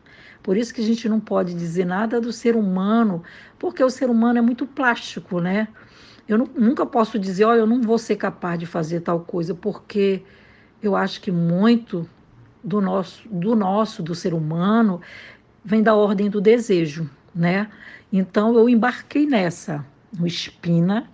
por 0.42 0.56
isso 0.56 0.72
que 0.72 0.80
a 0.80 0.84
gente 0.84 1.08
não 1.08 1.20
pode 1.20 1.54
dizer 1.54 1.84
nada 1.84 2.20
do 2.20 2.32
ser 2.32 2.56
humano, 2.56 3.22
porque 3.58 3.82
o 3.84 3.90
ser 3.90 4.08
humano 4.08 4.38
é 4.38 4.42
muito 4.42 4.66
plástico, 4.66 5.40
né? 5.40 5.68
Eu 6.26 6.38
não, 6.38 6.48
nunca 6.54 6.86
posso 6.86 7.18
dizer, 7.18 7.44
olha, 7.44 7.60
eu 7.60 7.66
não 7.66 7.82
vou 7.82 7.98
ser 7.98 8.16
capaz 8.16 8.58
de 8.58 8.64
fazer 8.66 9.00
tal 9.00 9.20
coisa, 9.20 9.54
porque 9.54 10.22
eu 10.86 10.96
acho 10.96 11.20
que 11.20 11.30
muito 11.30 12.08
do 12.62 12.80
nosso, 12.80 13.28
do 13.28 13.54
nosso, 13.54 14.02
do 14.02 14.14
ser 14.14 14.34
humano, 14.34 15.00
vem 15.64 15.82
da 15.82 15.94
ordem 15.94 16.30
do 16.30 16.40
desejo 16.40 17.08
né? 17.34 17.68
Então 18.12 18.56
eu 18.56 18.68
embarquei 18.68 19.26
nessa, 19.26 19.84
no 20.16 20.26
Espina, 20.26 21.10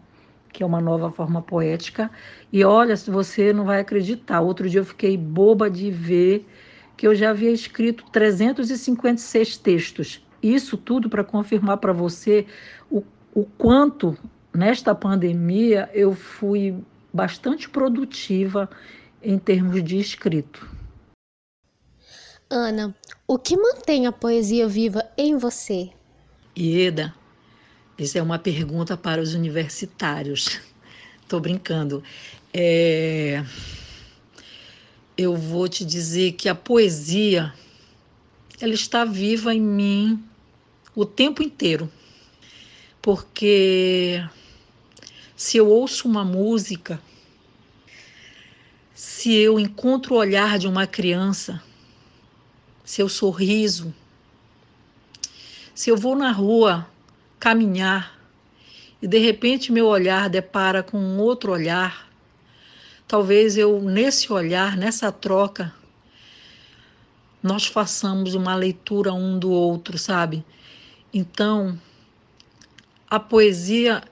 que 0.52 0.62
é 0.62 0.66
uma 0.66 0.80
nova 0.80 1.10
forma 1.10 1.40
poética. 1.40 2.10
E 2.52 2.62
olha, 2.64 2.96
se 2.96 3.10
você 3.10 3.52
não 3.52 3.64
vai 3.64 3.80
acreditar, 3.80 4.40
outro 4.40 4.68
dia 4.68 4.80
eu 4.80 4.84
fiquei 4.84 5.16
boba 5.16 5.70
de 5.70 5.90
ver 5.90 6.46
que 6.96 7.06
eu 7.06 7.14
já 7.14 7.30
havia 7.30 7.50
escrito 7.50 8.04
356 8.12 9.56
textos. 9.56 10.26
Isso 10.42 10.76
tudo 10.76 11.08
para 11.08 11.24
confirmar 11.24 11.78
para 11.78 11.92
você 11.92 12.46
o, 12.90 13.02
o 13.32 13.44
quanto 13.44 14.16
nesta 14.52 14.94
pandemia 14.94 15.88
eu 15.94 16.12
fui 16.12 16.76
bastante 17.12 17.68
produtiva 17.68 18.68
em 19.22 19.38
termos 19.38 19.82
de 19.82 19.98
escrito. 19.98 20.68
Ana, 22.48 22.94
o 23.26 23.38
que 23.38 23.56
mantém 23.56 24.06
a 24.06 24.12
poesia 24.12 24.66
viva 24.66 25.08
em 25.16 25.36
você? 25.36 25.90
Ieda, 26.58 27.14
isso 27.96 28.18
é 28.18 28.22
uma 28.22 28.38
pergunta 28.38 28.96
para 28.96 29.20
os 29.20 29.34
universitários. 29.34 30.60
Estou 31.22 31.38
brincando. 31.40 32.02
É... 32.52 33.44
Eu 35.16 35.36
vou 35.36 35.68
te 35.68 35.84
dizer 35.84 36.32
que 36.32 36.48
a 36.48 36.54
poesia 36.54 37.54
ela 38.60 38.74
está 38.74 39.04
viva 39.04 39.54
em 39.54 39.60
mim 39.60 40.24
o 40.94 41.04
tempo 41.04 41.42
inteiro. 41.42 41.90
Porque 43.00 44.22
se 45.36 45.56
eu 45.56 45.68
ouço 45.68 46.08
uma 46.08 46.24
música, 46.24 47.00
se 49.20 49.34
eu 49.34 49.60
encontro 49.60 50.14
o 50.14 50.18
olhar 50.18 50.58
de 50.58 50.66
uma 50.66 50.86
criança, 50.86 51.62
seu 52.82 53.06
sorriso, 53.06 53.94
se 55.74 55.90
eu 55.90 55.96
vou 55.98 56.16
na 56.16 56.32
rua 56.32 56.88
caminhar 57.38 58.18
e 59.02 59.06
de 59.06 59.18
repente 59.18 59.70
meu 59.70 59.88
olhar 59.88 60.30
depara 60.30 60.82
com 60.82 60.96
um 60.96 61.18
outro 61.18 61.52
olhar, 61.52 62.10
talvez 63.06 63.58
eu, 63.58 63.82
nesse 63.82 64.32
olhar, 64.32 64.74
nessa 64.74 65.12
troca, 65.12 65.70
nós 67.42 67.66
façamos 67.66 68.34
uma 68.34 68.54
leitura 68.54 69.12
um 69.12 69.38
do 69.38 69.50
outro, 69.50 69.98
sabe? 69.98 70.42
Então, 71.12 71.78
a 73.06 73.20
poesia, 73.20 74.02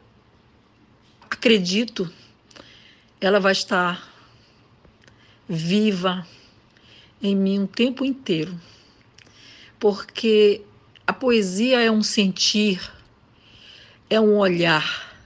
acredito, 1.31 2.13
ela 3.19 3.41
vai 3.41 3.53
estar 3.53 4.08
viva 5.49 6.27
em 7.23 7.35
mim 7.35 7.63
o 7.63 7.67
tempo 7.67 8.05
inteiro, 8.05 8.61
porque 9.81 10.63
a 11.07 11.13
poesia 11.13 11.81
é 11.81 11.91
um 11.91 12.03
sentir, 12.03 12.93
é 14.11 14.21
um 14.21 14.37
olhar, 14.37 15.17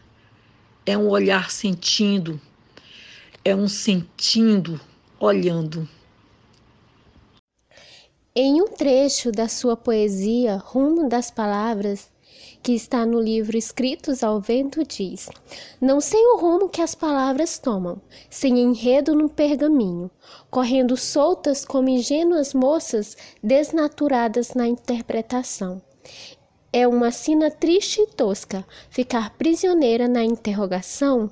é 0.86 0.96
um 0.96 1.08
olhar 1.08 1.50
sentindo, 1.50 2.40
é 3.44 3.54
um 3.54 3.66
sentindo 3.66 4.80
olhando. 5.18 5.88
Em 8.34 8.62
um 8.62 8.68
trecho 8.68 9.32
da 9.32 9.48
sua 9.48 9.76
poesia, 9.76 10.56
Rumo 10.56 11.08
das 11.08 11.30
Palavras, 11.30 12.11
que 12.62 12.72
está 12.72 13.04
no 13.04 13.20
livro 13.20 13.56
Escritos 13.56 14.22
ao 14.22 14.40
Vento, 14.40 14.84
diz: 14.84 15.28
Não 15.80 16.00
sei 16.00 16.24
o 16.26 16.36
rumo 16.36 16.68
que 16.68 16.80
as 16.80 16.94
palavras 16.94 17.58
tomam, 17.58 18.00
sem 18.30 18.60
enredo 18.60 19.14
no 19.14 19.28
pergaminho, 19.28 20.10
correndo 20.50 20.96
soltas 20.96 21.64
como 21.64 21.88
ingênuas 21.88 22.54
moças 22.54 23.16
desnaturadas 23.42 24.54
na 24.54 24.68
interpretação. 24.68 25.82
É 26.72 26.86
uma 26.86 27.10
sina 27.10 27.50
triste 27.50 28.00
e 28.00 28.06
tosca 28.06 28.64
ficar 28.88 29.36
prisioneira 29.36 30.08
na 30.08 30.24
interrogação? 30.24 31.30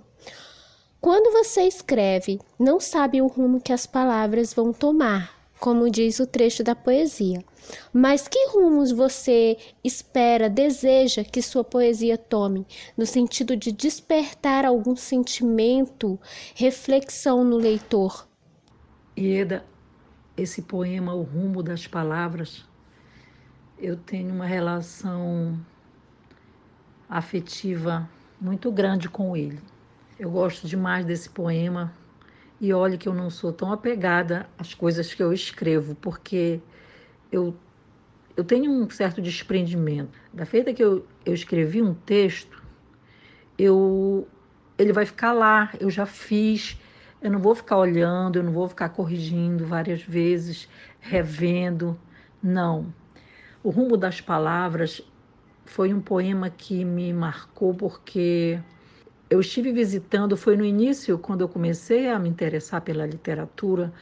Quando 1.00 1.32
você 1.32 1.62
escreve, 1.62 2.38
não 2.58 2.78
sabe 2.78 3.22
o 3.22 3.26
rumo 3.26 3.58
que 3.58 3.72
as 3.72 3.86
palavras 3.86 4.52
vão 4.52 4.70
tomar, 4.70 5.34
como 5.58 5.88
diz 5.88 6.20
o 6.20 6.26
trecho 6.26 6.62
da 6.62 6.74
poesia. 6.74 7.42
Mas 7.92 8.28
que 8.28 8.48
rumos 8.48 8.90
você 8.92 9.56
espera, 9.82 10.48
deseja 10.48 11.24
que 11.24 11.42
sua 11.42 11.64
poesia 11.64 12.16
tome, 12.16 12.66
no 12.96 13.06
sentido 13.06 13.56
de 13.56 13.72
despertar 13.72 14.64
algum 14.64 14.96
sentimento, 14.96 16.18
reflexão 16.54 17.44
no 17.44 17.56
leitor? 17.56 18.28
Ieda, 19.18 19.64
esse 20.36 20.62
poema, 20.62 21.14
O 21.14 21.22
Rumo 21.22 21.62
das 21.62 21.86
Palavras, 21.86 22.64
eu 23.78 23.96
tenho 23.96 24.32
uma 24.32 24.46
relação 24.46 25.58
afetiva 27.08 28.08
muito 28.40 28.70
grande 28.70 29.08
com 29.08 29.36
ele. 29.36 29.58
Eu 30.18 30.30
gosto 30.30 30.66
demais 30.66 31.04
desse 31.04 31.28
poema 31.28 31.92
e 32.60 32.72
olhe 32.72 32.98
que 32.98 33.08
eu 33.08 33.14
não 33.14 33.30
sou 33.30 33.52
tão 33.52 33.72
apegada 33.72 34.46
às 34.58 34.74
coisas 34.74 35.14
que 35.14 35.22
eu 35.22 35.32
escrevo, 35.32 35.94
porque 35.94 36.60
eu, 37.30 37.54
eu 38.36 38.44
tenho 38.44 38.70
um 38.70 38.88
certo 38.90 39.20
desprendimento. 39.20 40.18
Da 40.32 40.44
feita 40.44 40.72
que 40.72 40.82
eu, 40.82 41.06
eu 41.24 41.34
escrevi 41.34 41.82
um 41.82 41.94
texto, 41.94 42.62
eu, 43.58 44.26
ele 44.78 44.92
vai 44.92 45.04
ficar 45.04 45.32
lá, 45.32 45.70
eu 45.78 45.90
já 45.90 46.06
fiz, 46.06 46.80
eu 47.20 47.30
não 47.30 47.38
vou 47.38 47.54
ficar 47.54 47.76
olhando, 47.76 48.38
eu 48.38 48.42
não 48.42 48.52
vou 48.52 48.68
ficar 48.68 48.88
corrigindo 48.88 49.66
várias 49.66 50.02
vezes, 50.02 50.68
revendo. 51.00 51.98
Não. 52.42 52.92
O 53.62 53.70
rumo 53.70 53.96
das 53.96 54.20
palavras 54.20 55.02
foi 55.66 55.92
um 55.92 56.00
poema 56.00 56.48
que 56.48 56.84
me 56.84 57.12
marcou 57.12 57.74
porque 57.74 58.58
eu 59.28 59.38
estive 59.38 59.70
visitando, 59.70 60.36
foi 60.36 60.56
no 60.56 60.64
início, 60.64 61.16
quando 61.18 61.42
eu 61.42 61.48
comecei 61.48 62.08
a 62.08 62.18
me 62.18 62.28
interessar 62.28 62.80
pela 62.80 63.06
literatura, 63.06 63.92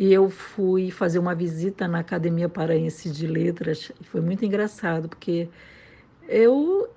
e 0.00 0.14
eu 0.14 0.30
fui 0.30 0.90
fazer 0.90 1.18
uma 1.18 1.34
visita 1.34 1.86
na 1.86 1.98
Academia 1.98 2.48
Paraense 2.48 3.10
de 3.10 3.26
Letras. 3.26 3.92
Foi 4.04 4.22
muito 4.22 4.42
engraçado, 4.46 5.10
porque 5.10 5.46
eu 6.26 6.88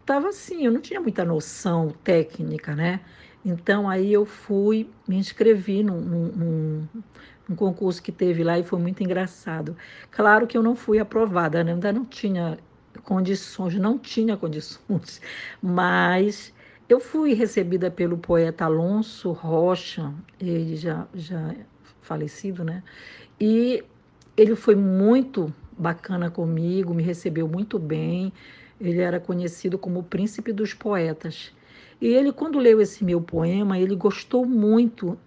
estava 0.00 0.28
assim, 0.28 0.64
eu 0.64 0.70
não 0.70 0.80
tinha 0.80 1.00
muita 1.00 1.24
noção 1.24 1.88
técnica, 2.04 2.76
né? 2.76 3.00
Então 3.44 3.88
aí 3.90 4.12
eu 4.12 4.24
fui, 4.24 4.88
me 5.08 5.16
inscrevi 5.16 5.82
num, 5.82 6.00
num, 6.00 6.88
num, 7.48 7.56
concurso 7.56 8.00
que 8.00 8.12
teve 8.12 8.44
lá 8.44 8.56
e 8.56 8.62
foi 8.62 8.78
muito 8.78 9.02
engraçado. 9.02 9.76
Claro 10.12 10.46
que 10.46 10.56
eu 10.56 10.62
não 10.62 10.76
fui 10.76 11.00
aprovada, 11.00 11.64
né? 11.64 11.72
ainda 11.72 11.92
não 11.92 12.04
tinha 12.04 12.58
condições, 13.02 13.74
não 13.74 13.98
tinha 13.98 14.36
condições, 14.36 15.20
mas 15.60 16.54
eu 16.88 17.00
fui 17.00 17.34
recebida 17.34 17.90
pelo 17.90 18.16
poeta 18.18 18.66
Alonso 18.66 19.32
Rocha, 19.32 20.14
ele 20.38 20.76
já, 20.76 21.08
já 21.12 21.52
falecido, 22.12 22.62
né? 22.62 22.82
E 23.40 23.82
ele 24.36 24.54
foi 24.54 24.74
muito 24.74 25.52
bacana 25.78 26.30
comigo, 26.30 26.92
me 26.92 27.02
recebeu 27.02 27.48
muito 27.48 27.78
bem. 27.78 28.32
Ele 28.80 29.00
era 29.00 29.18
conhecido 29.18 29.78
como 29.78 30.00
o 30.00 30.02
príncipe 30.02 30.52
dos 30.52 30.74
poetas. 30.74 31.52
E 32.00 32.06
ele, 32.08 32.32
quando 32.32 32.58
leu 32.58 32.80
esse 32.80 33.04
meu 33.04 33.20
poema, 33.20 33.78
ele 33.78 33.94
gostou 33.94 34.44
muito. 34.44 35.18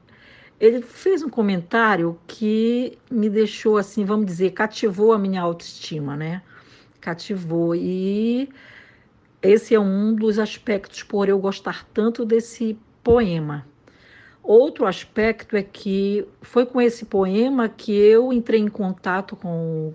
Ele 0.59 0.81
fez 0.81 1.23
um 1.23 1.29
comentário 1.29 2.19
que 2.27 2.97
me 3.09 3.29
deixou 3.29 3.77
assim, 3.77 4.05
vamos 4.05 4.25
dizer, 4.27 4.51
cativou 4.51 5.11
a 5.11 5.17
minha 5.17 5.41
autoestima, 5.41 6.15
né? 6.15 6.41
Cativou. 7.01 7.73
E 7.75 8.49
esse 9.41 9.73
é 9.73 9.79
um 9.79 10.13
dos 10.13 10.37
aspectos 10.37 11.01
por 11.01 11.27
eu 11.29 11.39
gostar 11.39 11.85
tanto 11.93 12.25
desse 12.25 12.77
poema. 13.03 13.65
Outro 14.47 14.85
aspecto 14.85 15.57
é 15.57 15.63
que 15.63 16.23
foi 16.39 16.67
com 16.67 16.79
esse 16.79 17.03
poema 17.03 17.67
que 17.67 17.91
eu 17.91 18.31
entrei 18.31 18.61
em 18.61 18.67
contato 18.67 19.35
com, 19.35 19.91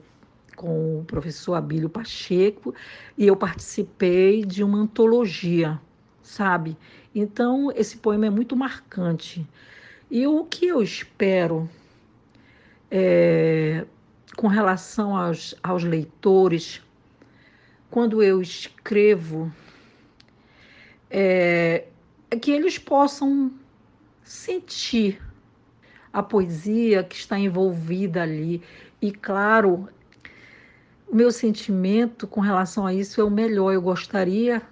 com 0.56 0.98
o 0.98 1.04
professor 1.04 1.54
Abílio 1.54 1.88
Pacheco 1.88 2.74
e 3.16 3.28
eu 3.28 3.36
participei 3.36 4.44
de 4.44 4.64
uma 4.64 4.78
antologia, 4.78 5.80
sabe? 6.20 6.76
Então, 7.14 7.70
esse 7.76 7.98
poema 7.98 8.26
é 8.26 8.30
muito 8.30 8.56
marcante. 8.56 9.46
E 10.10 10.26
o 10.26 10.44
que 10.44 10.66
eu 10.66 10.82
espero 10.82 11.70
é, 12.90 13.86
com 14.36 14.48
relação 14.48 15.16
aos, 15.16 15.54
aos 15.62 15.84
leitores 15.84 16.82
quando 17.88 18.20
eu 18.20 18.42
escrevo 18.42 19.52
é, 21.08 21.84
é 22.28 22.36
que 22.36 22.50
eles 22.50 22.78
possam 22.78 23.59
sentir 24.30 25.20
a 26.12 26.22
poesia 26.22 27.02
que 27.02 27.16
está 27.16 27.36
envolvida 27.36 28.22
ali. 28.22 28.62
E, 29.02 29.10
claro, 29.10 29.88
o 31.08 31.16
meu 31.16 31.32
sentimento 31.32 32.28
com 32.28 32.40
relação 32.40 32.86
a 32.86 32.94
isso 32.94 33.20
é 33.20 33.24
o 33.24 33.30
melhor. 33.30 33.72
Eu 33.72 33.82
gostaria, 33.82 34.62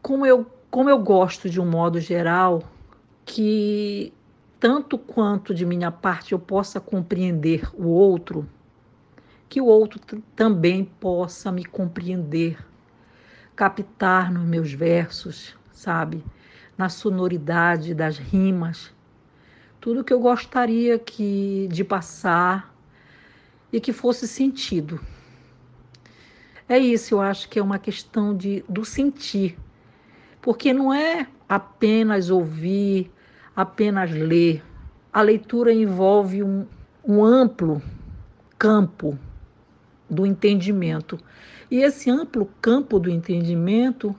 como 0.00 0.24
eu, 0.24 0.46
como 0.70 0.88
eu 0.88 0.98
gosto 0.98 1.50
de 1.50 1.60
um 1.60 1.68
modo 1.68 2.00
geral, 2.00 2.62
que 3.26 4.10
tanto 4.58 4.96
quanto 4.96 5.54
de 5.54 5.66
minha 5.66 5.90
parte 5.90 6.32
eu 6.32 6.38
possa 6.38 6.80
compreender 6.80 7.68
o 7.74 7.88
outro, 7.88 8.48
que 9.50 9.60
o 9.60 9.66
outro 9.66 10.00
também 10.34 10.82
possa 10.82 11.52
me 11.52 11.66
compreender, 11.66 12.56
captar 13.54 14.32
nos 14.32 14.44
meus 14.44 14.72
versos, 14.72 15.54
sabe? 15.70 16.24
Na 16.78 16.88
sonoridade 16.88 17.92
das 17.92 18.16
rimas, 18.16 18.93
tudo 19.84 20.02
que 20.02 20.14
eu 20.14 20.18
gostaria 20.18 20.98
que 20.98 21.68
de 21.70 21.84
passar 21.84 22.74
e 23.70 23.78
que 23.78 23.92
fosse 23.92 24.26
sentido. 24.26 24.98
É 26.66 26.78
isso, 26.78 27.16
eu 27.16 27.20
acho 27.20 27.50
que 27.50 27.58
é 27.58 27.62
uma 27.62 27.78
questão 27.78 28.34
de, 28.34 28.64
do 28.66 28.82
sentir, 28.82 29.58
porque 30.40 30.72
não 30.72 30.94
é 30.94 31.26
apenas 31.46 32.30
ouvir, 32.30 33.12
apenas 33.54 34.10
ler. 34.10 34.64
A 35.12 35.20
leitura 35.20 35.70
envolve 35.70 36.42
um, 36.42 36.64
um 37.06 37.22
amplo 37.22 37.82
campo 38.56 39.18
do 40.08 40.24
entendimento. 40.24 41.20
E 41.70 41.76
esse 41.80 42.08
amplo 42.08 42.48
campo 42.62 42.98
do 42.98 43.10
entendimento 43.10 44.16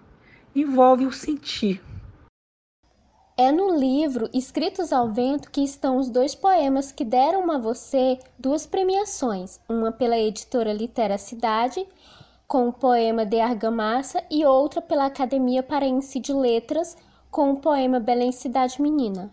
envolve 0.56 1.08
o 1.08 1.12
sentir. 1.12 1.82
É 3.38 3.52
no 3.52 3.78
livro 3.78 4.30
Escritos 4.34 4.94
ao 4.94 5.12
Vento 5.12 5.52
que 5.52 5.62
estão 5.62 5.98
os 5.98 6.10
dois 6.10 6.34
poemas 6.34 6.92
que 6.92 7.04
deram 7.04 7.52
a 7.52 7.58
você 7.58 8.18
duas 8.40 8.66
premiações, 8.66 9.60
uma 9.68 9.92
pela 9.92 10.18
editora 10.18 10.72
Litera 10.72 11.18
Cidade, 11.18 11.86
com 12.48 12.70
o 12.70 12.74
poema 12.74 13.26
De 13.26 13.40
Argamassa, 13.40 14.24
e 14.32 14.46
outra 14.46 14.82
pela 14.82 15.06
Academia 15.06 15.62
Paraense 15.62 16.20
de 16.20 16.32
Letras, 16.32 16.96
com 17.30 17.52
o 17.52 17.58
poema 17.58 18.00
Belém 18.00 18.32
Cidade 18.32 18.82
Menina. 18.82 19.30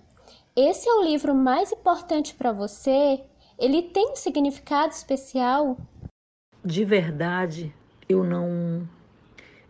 Esse 0.56 0.88
é 0.88 0.92
o 0.94 1.04
livro 1.04 1.34
mais 1.34 1.70
importante 1.70 2.34
para 2.34 2.52
você? 2.52 3.22
Ele 3.56 3.82
tem 3.82 4.10
um 4.12 4.16
significado 4.16 4.92
especial? 4.92 5.76
de 6.64 6.84
verdade, 6.84 7.74
eu 8.08 8.22
não 8.22 8.88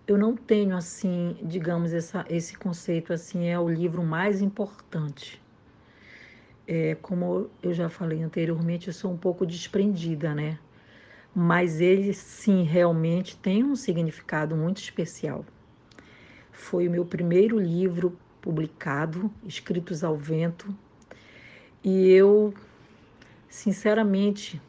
eu 0.07 0.19
não 0.19 0.37
tenho 0.37 0.77
assim, 0.77 1.37
digamos, 1.43 1.93
essa, 1.93 2.25
esse 2.29 2.57
conceito 2.57 3.13
assim 3.13 3.49
é 3.49 3.59
o 3.59 3.69
livro 3.69 4.03
mais 4.03 4.41
importante. 4.41 5.41
É, 6.67 6.97
como 6.97 7.51
eu 7.63 7.73
já 7.73 7.89
falei 7.89 8.23
anteriormente, 8.23 8.89
eu 8.89 8.93
sou 8.93 9.13
um 9.13 9.17
pouco 9.17 9.47
desprendida, 9.47 10.35
né? 10.35 10.59
Mas 11.35 11.81
ele 11.81 12.13
sim 12.13 12.63
realmente 12.63 13.37
tem 13.37 13.65
um 13.65 13.77
significado 13.77 14.57
muito 14.57 14.79
especial. 14.79 15.45
Foi 16.51 16.89
o 16.89 16.91
meu 16.91 17.05
primeiro 17.05 17.59
livro 17.59 18.17
publicado, 18.41 19.31
Escritos 19.47 20.03
ao 20.05 20.17
Vento, 20.17 20.75
e 21.83 22.11
eu, 22.11 22.53
sinceramente, 23.49 24.61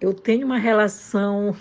eu 0.00 0.12
tenho 0.12 0.46
uma 0.46 0.58
relação 0.58 1.56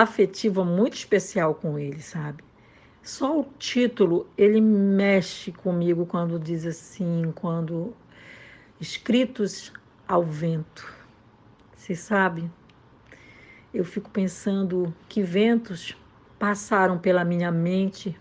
afetiva 0.00 0.64
muito 0.64 0.94
especial 0.94 1.54
com 1.54 1.78
ele, 1.78 2.00
sabe? 2.00 2.42
Só 3.02 3.40
o 3.40 3.46
título, 3.58 4.26
ele 4.38 4.60
mexe 4.60 5.52
comigo 5.52 6.06
quando 6.06 6.38
diz 6.38 6.64
assim, 6.64 7.32
quando 7.34 7.92
escritos 8.80 9.72
ao 10.08 10.22
vento. 10.22 10.90
Você 11.76 11.94
sabe? 11.94 12.50
Eu 13.74 13.84
fico 13.84 14.08
pensando 14.08 14.94
que 15.08 15.22
ventos 15.22 15.96
passaram 16.38 16.98
pela 16.98 17.24
minha 17.24 17.50
mente 17.50 18.18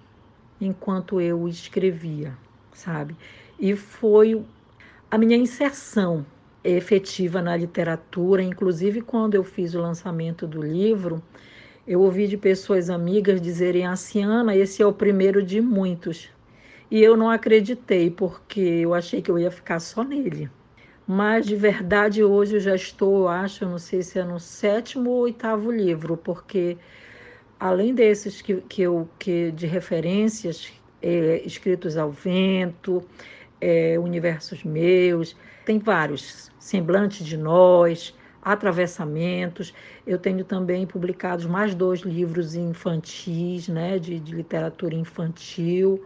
enquanto 0.59 1.21
eu 1.21 1.47
escrevia, 1.47 2.37
sabe? 2.73 3.15
E 3.59 3.75
foi 3.75 4.43
a 5.09 5.17
minha 5.17 5.37
inserção 5.37 6.25
efetiva 6.63 7.41
na 7.41 7.55
literatura. 7.55 8.41
Inclusive, 8.41 9.01
quando 9.01 9.35
eu 9.35 9.43
fiz 9.43 9.73
o 9.73 9.81
lançamento 9.81 10.47
do 10.47 10.61
livro, 10.61 11.21
eu 11.87 12.01
ouvi 12.01 12.27
de 12.27 12.37
pessoas 12.37 12.89
amigas 12.89 13.41
dizerem 13.41 13.85
assim: 13.85 14.23
Ana, 14.23 14.55
esse 14.55 14.81
é 14.81 14.85
o 14.85 14.93
primeiro 14.93 15.43
de 15.43 15.61
muitos. 15.61 16.29
E 16.89 17.01
eu 17.01 17.15
não 17.15 17.29
acreditei, 17.29 18.09
porque 18.11 18.59
eu 18.59 18.93
achei 18.93 19.21
que 19.21 19.31
eu 19.31 19.39
ia 19.39 19.49
ficar 19.49 19.79
só 19.79 20.03
nele. 20.03 20.49
Mas 21.07 21.45
de 21.45 21.55
verdade, 21.55 22.23
hoje 22.23 22.55
eu 22.55 22.59
já 22.59 22.75
estou, 22.75 23.21
eu 23.21 23.27
acho, 23.27 23.65
não 23.65 23.77
sei 23.77 24.01
se 24.03 24.19
é 24.19 24.23
no 24.23 24.39
sétimo 24.39 25.09
ou 25.09 25.21
oitavo 25.21 25.71
livro, 25.71 26.15
porque 26.17 26.77
além 27.59 27.93
desses 27.93 28.41
que, 28.41 28.57
que 28.61 28.81
eu 28.83 29.09
que 29.19 29.51
de 29.51 29.67
referências 29.67 30.71
é, 31.01 31.41
escritos 31.45 31.97
ao 31.97 32.11
vento, 32.11 33.03
é, 33.59 33.97
universos 33.99 34.63
meus, 34.63 35.35
tem 35.65 35.79
vários. 35.79 36.51
Semblante 36.59 37.23
de 37.23 37.37
Nós, 37.37 38.15
Atravessamentos. 38.41 39.73
Eu 40.05 40.17
tenho 40.17 40.43
também 40.43 40.85
publicados 40.85 41.45
mais 41.45 41.75
dois 41.75 42.01
livros 42.01 42.55
infantis, 42.55 43.67
né, 43.67 43.99
de, 43.99 44.19
de 44.19 44.33
literatura 44.33 44.95
infantil. 44.95 46.03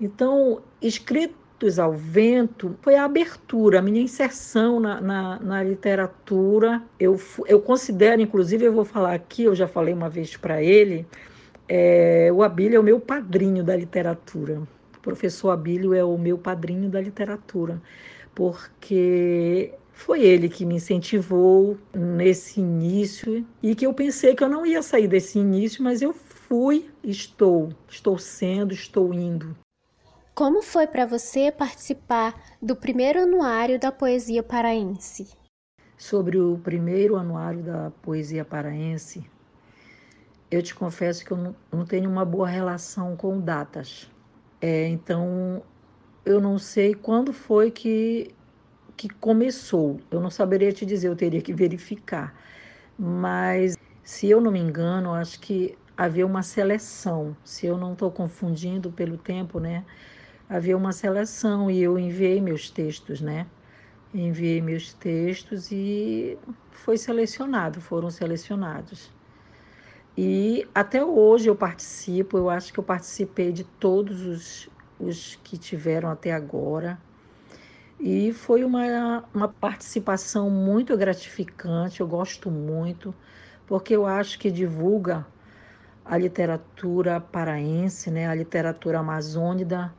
Então, 0.00 0.60
Escritos 0.80 1.78
ao 1.78 1.92
Vento 1.92 2.76
foi 2.82 2.96
a 2.96 3.04
abertura, 3.04 3.78
a 3.78 3.82
minha 3.82 4.02
inserção 4.02 4.78
na, 4.78 5.00
na, 5.00 5.40
na 5.40 5.62
literatura. 5.62 6.82
Eu, 7.00 7.18
eu 7.46 7.60
considero, 7.60 8.20
inclusive, 8.20 8.64
eu 8.64 8.72
vou 8.72 8.84
falar 8.84 9.14
aqui, 9.14 9.44
eu 9.44 9.54
já 9.54 9.66
falei 9.66 9.94
uma 9.94 10.10
vez 10.10 10.36
para 10.36 10.62
ele, 10.62 11.06
é, 11.68 12.30
o 12.32 12.42
Abílio 12.42 12.76
é 12.76 12.80
o 12.80 12.82
meu 12.82 13.00
padrinho 13.00 13.64
da 13.64 13.74
literatura. 13.74 14.62
O 14.96 15.00
professor 15.00 15.50
Abílio 15.50 15.94
é 15.94 16.04
o 16.04 16.16
meu 16.18 16.38
padrinho 16.38 16.88
da 16.88 17.00
literatura, 17.00 17.80
porque 18.34 19.72
foi 19.96 20.20
ele 20.20 20.50
que 20.50 20.66
me 20.66 20.74
incentivou 20.74 21.78
nesse 21.92 22.60
início 22.60 23.44
e 23.62 23.74
que 23.74 23.86
eu 23.86 23.94
pensei 23.94 24.36
que 24.36 24.44
eu 24.44 24.48
não 24.48 24.64
ia 24.64 24.82
sair 24.82 25.08
desse 25.08 25.38
início, 25.38 25.82
mas 25.82 26.02
eu 26.02 26.12
fui, 26.12 26.90
estou, 27.02 27.70
estou 27.88 28.18
sendo, 28.18 28.74
estou 28.74 29.12
indo. 29.14 29.56
Como 30.34 30.62
foi 30.62 30.86
para 30.86 31.06
você 31.06 31.50
participar 31.50 32.38
do 32.60 32.76
primeiro 32.76 33.22
anuário 33.22 33.80
da 33.80 33.90
poesia 33.90 34.42
paraense? 34.42 35.32
Sobre 35.96 36.38
o 36.38 36.58
primeiro 36.58 37.16
anuário 37.16 37.62
da 37.62 37.90
poesia 38.02 38.44
paraense, 38.44 39.24
eu 40.50 40.62
te 40.62 40.74
confesso 40.74 41.24
que 41.24 41.32
eu 41.32 41.38
não, 41.38 41.56
não 41.72 41.86
tenho 41.86 42.10
uma 42.10 42.24
boa 42.24 42.46
relação 42.46 43.16
com 43.16 43.40
datas. 43.40 44.10
É, 44.60 44.86
então, 44.88 45.62
eu 46.22 46.38
não 46.38 46.58
sei 46.58 46.94
quando 46.94 47.32
foi 47.32 47.70
que, 47.70 48.34
que 48.96 49.08
começou. 49.08 50.00
Eu 50.10 50.20
não 50.20 50.30
saberia 50.30 50.72
te 50.72 50.86
dizer, 50.86 51.08
eu 51.08 51.16
teria 51.16 51.42
que 51.42 51.52
verificar. 51.52 52.34
Mas, 52.98 53.76
se 54.02 54.28
eu 54.28 54.40
não 54.40 54.50
me 54.50 54.60
engano, 54.60 55.12
acho 55.12 55.40
que 55.40 55.76
havia 55.96 56.26
uma 56.26 56.42
seleção. 56.42 57.36
Se 57.44 57.66
eu 57.66 57.76
não 57.76 57.92
estou 57.92 58.10
confundindo 58.10 58.90
pelo 58.90 59.16
tempo, 59.18 59.60
né? 59.60 59.84
havia 60.48 60.76
uma 60.76 60.92
seleção 60.92 61.70
e 61.70 61.82
eu 61.82 61.98
enviei 61.98 62.40
meus 62.40 62.70
textos, 62.70 63.20
né? 63.20 63.46
Enviei 64.14 64.62
meus 64.62 64.92
textos 64.92 65.70
e 65.70 66.38
foi 66.70 66.96
selecionado, 66.96 67.80
foram 67.80 68.10
selecionados. 68.10 69.10
E 70.16 70.66
até 70.74 71.04
hoje 71.04 71.48
eu 71.48 71.56
participo, 71.56 72.38
eu 72.38 72.48
acho 72.48 72.72
que 72.72 72.80
eu 72.80 72.84
participei 72.84 73.52
de 73.52 73.64
todos 73.64 74.22
os, 74.22 74.68
os 74.98 75.36
que 75.44 75.58
tiveram 75.58 76.08
até 76.08 76.32
agora. 76.32 76.98
E 77.98 78.32
foi 78.32 78.64
uma, 78.64 79.24
uma 79.32 79.48
participação 79.48 80.50
muito 80.50 80.96
gratificante, 80.96 82.00
eu 82.00 82.06
gosto 82.06 82.50
muito, 82.50 83.14
porque 83.66 83.96
eu 83.96 84.06
acho 84.06 84.38
que 84.38 84.50
divulga 84.50 85.26
a 86.04 86.16
literatura 86.16 87.20
paraense, 87.20 88.10
né, 88.10 88.28
a 88.28 88.34
literatura 88.34 89.00
amazônica, 89.00 89.92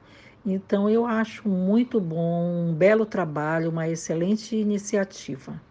então, 0.50 0.90
eu 0.90 1.06
acho 1.06 1.50
muito 1.50 2.00
bom, 2.00 2.70
um 2.70 2.74
belo 2.74 3.06
trabalho, 3.06 3.70
uma 3.70 3.90
excelente 3.90 4.56
iniciativa. 4.56 5.62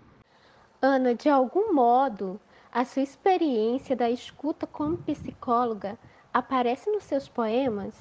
Ana, 0.82 1.14
de 1.14 1.30
algum 1.30 1.72
modo, 1.72 2.38
a 2.70 2.84
sua 2.84 3.00
experiência 3.00 3.96
da 3.96 4.10
escuta 4.10 4.66
como 4.66 4.98
psicóloga 4.98 5.98
aparece 6.30 6.90
nos 6.90 7.04
seus 7.04 7.26
poemas? 7.26 7.94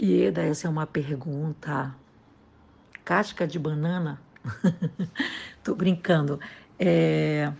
Ieda, 0.00 0.42
essa 0.42 0.68
é 0.68 0.70
uma 0.70 0.86
pergunta 0.86 1.96
casca 3.04 3.46
de 3.46 3.58
banana. 3.58 4.20
Tô 5.62 5.74
brincando. 5.74 6.40
É... 6.78 7.52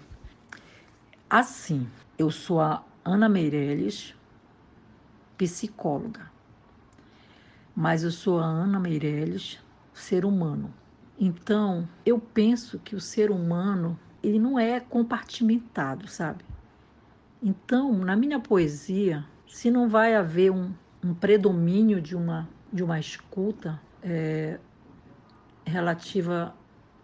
Assim, 1.29 1.89
eu 2.19 2.31
sou 2.31 2.61
a 2.61 2.83
Ana 3.05 3.29
Meirelles, 3.29 4.15
psicóloga 5.39 6.31
mas 7.75 8.03
eu 8.03 8.11
sou 8.11 8.39
a 8.39 8.45
Ana 8.45 8.79
Meirelles, 8.79 9.59
ser 9.95 10.27
humano. 10.27 10.71
Então, 11.19 11.89
eu 12.05 12.19
penso 12.19 12.79
que 12.79 12.95
o 12.95 13.01
ser 13.01 13.31
humano, 13.31 13.99
ele 14.23 14.39
não 14.39 14.59
é 14.59 14.81
compartimentado, 14.81 16.07
sabe? 16.07 16.45
Então, 17.43 17.93
na 17.93 18.15
minha 18.17 18.39
poesia, 18.39 19.25
se 19.47 19.71
não 19.71 19.89
vai 19.89 20.15
haver 20.15 20.51
um, 20.51 20.73
um 21.03 21.15
predomínio 21.15 22.03
de 22.03 22.15
uma, 22.15 22.47
de 22.71 22.83
uma 22.83 22.99
escuta 22.99 23.81
é, 24.03 24.59
relativa 25.71 26.55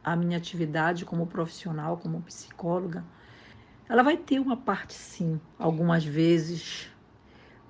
à 0.05 0.15
minha 0.15 0.37
atividade 0.37 1.05
como 1.05 1.27
profissional, 1.27 1.97
como 1.97 2.23
psicóloga, 2.23 3.05
ela 3.89 4.03
vai 4.03 4.17
ter 4.17 4.41
uma 4.41 4.57
parte 4.57 4.95
sim. 4.95 5.41
Algumas 5.59 6.05
vezes 6.05 6.91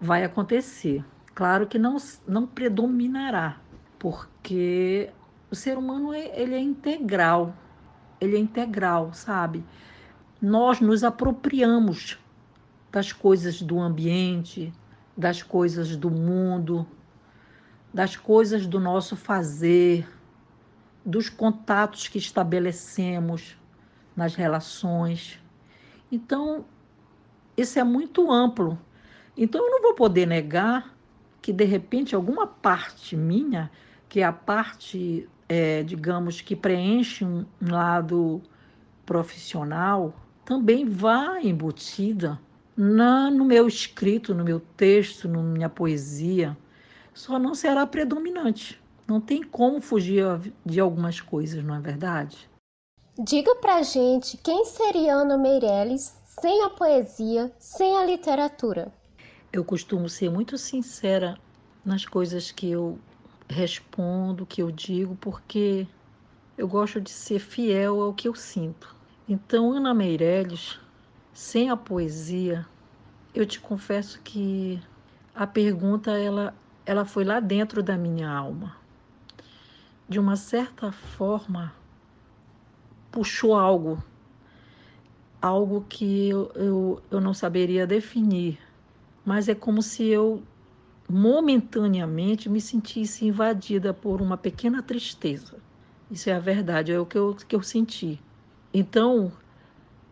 vai 0.01 0.25
acontecer, 0.25 1.05
Claro 1.37 1.67
que 1.67 1.79
não, 1.79 1.99
não 2.27 2.47
predominará, 2.47 3.61
porque 3.99 5.11
o 5.51 5.55
ser 5.55 5.77
humano 5.77 6.15
ele 6.15 6.55
é 6.55 6.59
integral, 6.59 7.55
ele 8.19 8.37
é 8.37 8.39
integral, 8.39 9.13
sabe? 9.13 9.63
Nós 10.41 10.81
nos 10.81 11.05
apropriamos 11.05 12.19
das 12.91 13.13
coisas 13.13 13.61
do 13.61 13.79
ambiente, 13.79 14.73
das 15.15 15.43
coisas 15.43 15.95
do 15.95 16.11
mundo, 16.11 16.87
das 17.93 18.17
coisas 18.17 18.67
do 18.67 18.81
nosso 18.81 19.15
fazer, 19.15 20.09
dos 21.07 21.29
contatos 21.29 22.09
que 22.09 22.19
estabelecemos 22.19 23.57
nas 24.17 24.35
relações. 24.35 25.41
Então, 26.11 26.65
isso 27.57 27.79
é 27.79 27.85
muito 27.85 28.31
amplo. 28.31 28.77
Então, 29.37 29.65
eu 29.65 29.71
não 29.71 29.83
vou 29.83 29.95
poder 29.95 30.27
negar 30.27 30.97
que 31.41 31.53
de 31.53 31.65
repente 31.65 32.13
alguma 32.13 32.45
parte 32.45 33.17
minha, 33.17 33.71
que 34.09 34.21
é 34.21 34.25
a 34.25 34.33
parte, 34.33 35.29
é, 35.49 35.85
digamos, 35.85 36.41
que 36.41 36.57
preenche 36.57 37.25
um, 37.25 37.47
um 37.63 37.71
lado 37.71 38.43
profissional, 39.05 40.13
também 40.45 40.85
vá 40.85 41.41
embutida 41.41 42.41
na, 42.77 43.31
no 43.31 43.45
meu 43.45 43.69
escrito, 43.69 44.35
no 44.35 44.43
meu 44.43 44.59
texto, 44.59 45.29
na 45.29 45.41
minha 45.41 45.69
poesia, 45.69 46.57
só 47.15 47.39
não 47.39 47.55
será 47.55 47.87
predominante. 47.87 48.81
Não 49.07 49.21
tem 49.21 49.43
como 49.43 49.81
fugir 49.81 50.25
de 50.65 50.81
algumas 50.81 51.21
coisas, 51.21 51.63
não 51.63 51.75
é 51.75 51.81
verdade? 51.81 52.49
Diga 53.19 53.55
pra 53.57 53.83
gente 53.83 54.37
quem 54.37 54.65
seria 54.65 55.15
Ana 55.15 55.39
Meirelles 55.39 56.15
sem 56.41 56.63
a 56.63 56.71
poesia, 56.71 57.53
sem 57.59 57.97
a 57.97 58.05
literatura. 58.05 58.93
Eu 59.53 59.65
costumo 59.65 60.09
ser 60.09 60.31
muito 60.31 60.59
sincera 60.59 61.39
nas 61.85 62.05
coisas 62.05 62.51
que 62.51 62.71
eu 62.71 62.99
respondo, 63.49 64.45
que 64.45 64.61
eu 64.61 64.71
digo, 64.71 65.17
porque 65.17 65.87
eu 66.59 66.67
gosto 66.67 67.01
de 67.01 67.11
ser 67.11 67.39
fiel 67.39 68.03
ao 68.03 68.13
que 68.13 68.29
eu 68.29 68.35
sinto. 68.35 68.95
Então, 69.29 69.73
Ana 69.73 69.95
Meirelles, 69.95 70.79
sem 71.33 71.71
a 71.71 71.77
poesia, 71.77 72.67
eu 73.35 73.47
te 73.47 73.61
confesso 73.61 74.21
que 74.21 74.83
a 75.35 75.47
pergunta 75.47 76.11
ela, 76.11 76.55
ela 76.85 77.05
foi 77.05 77.25
lá 77.25 77.41
dentro 77.41 77.83
da 77.83 77.97
minha 77.97 78.31
alma. 78.31 78.77
De 80.09 80.21
uma 80.21 80.37
certa 80.37 80.93
forma, 80.93 81.75
puxou 83.11 83.55
algo, 83.55 84.03
algo 85.43 85.85
que 85.89 86.29
eu, 86.29 86.53
eu, 86.55 87.03
eu 87.11 87.21
não 87.21 87.35
saberia 87.35 87.87
definir, 87.87 88.59
mas 89.25 89.49
é 89.49 89.55
como 89.55 89.83
se 89.83 90.07
eu 90.07 90.43
momentaneamente 91.09 92.49
me 92.49 92.61
sentisse 92.61 93.25
invadida 93.25 93.93
por 93.93 94.21
uma 94.21 94.37
pequena 94.37 94.83
tristeza. 94.83 95.57
Isso 96.11 96.31
é 96.31 96.35
a 96.35 96.39
verdade, 96.39 96.93
é 96.93 96.99
o 96.99 97.07
que 97.07 97.19
eu, 97.19 97.35
que 97.35 97.57
eu 97.57 97.63
senti. 97.63 98.21
Então, 98.73 99.33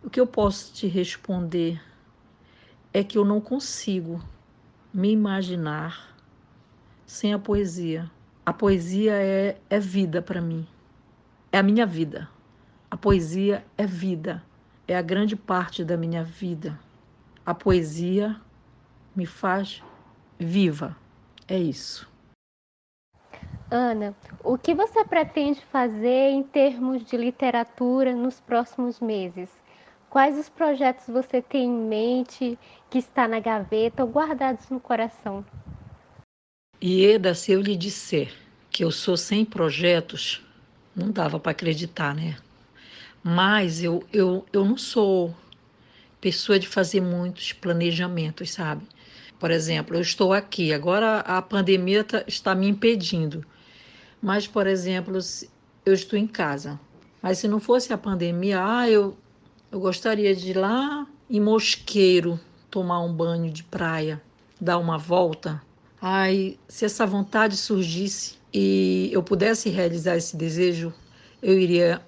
o 0.02 0.10
que 0.10 0.20
eu 0.20 0.26
posso 0.26 0.72
te 0.72 0.86
responder 0.86 1.80
é 2.92 3.04
que 3.04 3.18
eu 3.18 3.24
não 3.24 3.40
consigo 3.40 4.20
me 4.92 5.10
imaginar 5.10 6.16
sem 7.06 7.32
a 7.34 7.38
poesia. 7.38 8.10
A 8.46 8.52
poesia 8.52 9.14
é, 9.14 9.56
é 9.70 9.80
vida 9.80 10.20
para 10.20 10.38
mim, 10.38 10.66
é 11.50 11.56
a 11.56 11.62
minha 11.62 11.86
vida. 11.86 12.28
A 12.90 12.96
poesia 12.96 13.64
é 13.78 13.86
vida, 13.86 14.44
é 14.86 14.94
a 14.94 15.00
grande 15.00 15.34
parte 15.34 15.82
da 15.82 15.96
minha 15.96 16.22
vida. 16.22 16.78
A 17.46 17.54
poesia 17.54 18.38
me 19.16 19.24
faz 19.24 19.82
viva. 20.38 20.94
É 21.48 21.58
isso. 21.58 22.06
Ana, 23.70 24.14
o 24.44 24.58
que 24.58 24.74
você 24.74 25.02
pretende 25.06 25.64
fazer 25.64 26.30
em 26.30 26.42
termos 26.42 27.02
de 27.02 27.16
literatura 27.16 28.14
nos 28.14 28.40
próximos 28.40 29.00
meses? 29.00 29.50
Quais 30.10 30.38
os 30.38 30.50
projetos 30.50 31.06
você 31.06 31.40
tem 31.40 31.64
em 31.64 31.88
mente 31.88 32.58
que 32.90 32.98
está 32.98 33.26
na 33.26 33.40
gaveta 33.40 34.04
ou 34.04 34.10
guardados 34.10 34.68
no 34.68 34.78
coração? 34.78 35.44
Ieda, 36.86 37.34
se 37.34 37.50
eu 37.50 37.62
lhe 37.62 37.78
disser 37.78 38.30
que 38.70 38.84
eu 38.84 38.90
sou 38.90 39.16
sem 39.16 39.42
projetos, 39.42 40.42
não 40.94 41.10
dava 41.10 41.40
para 41.40 41.52
acreditar, 41.52 42.14
né? 42.14 42.36
Mas 43.22 43.82
eu, 43.82 44.04
eu, 44.12 44.44
eu 44.52 44.66
não 44.66 44.76
sou 44.76 45.34
pessoa 46.20 46.58
de 46.58 46.68
fazer 46.68 47.00
muitos 47.00 47.54
planejamentos, 47.54 48.50
sabe? 48.50 48.86
Por 49.40 49.50
exemplo, 49.50 49.96
eu 49.96 50.02
estou 50.02 50.34
aqui, 50.34 50.74
agora 50.74 51.20
a 51.20 51.40
pandemia 51.40 52.04
tá, 52.04 52.22
está 52.26 52.54
me 52.54 52.68
impedindo. 52.68 53.42
Mas, 54.20 54.46
por 54.46 54.66
exemplo, 54.66 55.16
eu 55.86 55.94
estou 55.94 56.18
em 56.18 56.26
casa. 56.26 56.78
Mas 57.22 57.38
se 57.38 57.48
não 57.48 57.60
fosse 57.60 57.94
a 57.94 57.98
pandemia, 57.98 58.62
ah, 58.62 58.90
eu, 58.90 59.16
eu 59.72 59.80
gostaria 59.80 60.36
de 60.36 60.50
ir 60.50 60.58
lá 60.58 61.06
em 61.30 61.40
Mosqueiro 61.40 62.38
tomar 62.70 63.00
um 63.00 63.10
banho 63.14 63.50
de 63.50 63.64
praia, 63.64 64.20
dar 64.60 64.76
uma 64.76 64.98
volta. 64.98 65.62
Ai, 66.06 66.58
se 66.68 66.84
essa 66.84 67.06
vontade 67.06 67.56
surgisse 67.56 68.34
e 68.52 69.08
eu 69.10 69.22
pudesse 69.22 69.70
realizar 69.70 70.18
esse 70.18 70.36
desejo, 70.36 70.92
eu 71.42 71.58
iria 71.58 71.98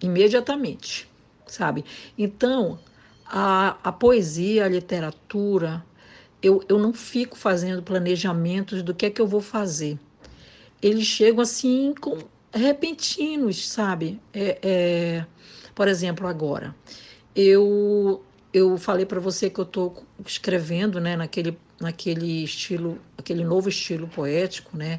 imediatamente, 0.00 1.10
sabe? 1.44 1.84
Então, 2.16 2.78
a, 3.26 3.76
a 3.82 3.90
poesia, 3.90 4.66
a 4.66 4.68
literatura, 4.68 5.84
eu, 6.40 6.62
eu 6.68 6.78
não 6.78 6.92
fico 6.92 7.36
fazendo 7.36 7.82
planejamentos 7.82 8.84
do 8.84 8.94
que 8.94 9.06
é 9.06 9.10
que 9.10 9.20
eu 9.20 9.26
vou 9.26 9.40
fazer. 9.40 9.98
Eles 10.80 11.04
chegam 11.04 11.40
assim 11.42 11.94
com 12.00 12.18
repentinos, 12.54 13.68
sabe? 13.68 14.20
É, 14.32 14.58
é, 14.62 15.26
por 15.74 15.88
exemplo, 15.88 16.24
agora, 16.28 16.72
eu 17.34 18.22
eu 18.52 18.76
falei 18.78 19.04
para 19.06 19.20
você 19.20 19.50
que 19.50 19.58
eu 19.58 19.64
estou 19.64 20.04
escrevendo, 20.24 21.00
né, 21.00 21.16
naquele 21.16 21.58
naquele 21.80 22.42
estilo, 22.42 22.98
aquele 23.16 23.44
novo 23.44 23.68
estilo 23.68 24.08
poético, 24.08 24.76
né? 24.76 24.98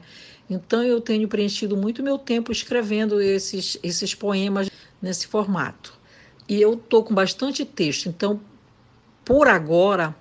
Então 0.50 0.82
eu 0.82 1.02
tenho 1.02 1.28
preenchido 1.28 1.76
muito 1.76 2.02
meu 2.02 2.18
tempo 2.18 2.52
escrevendo 2.52 3.22
esses 3.22 3.78
esses 3.84 4.16
poemas 4.16 4.70
nesse 5.02 5.28
formato. 5.28 5.94
E 6.48 6.62
eu 6.62 6.78
tô 6.78 7.04
com 7.04 7.14
bastante 7.14 7.66
texto, 7.66 8.08
então 8.08 8.40
por 9.26 9.48
agora 9.48 10.16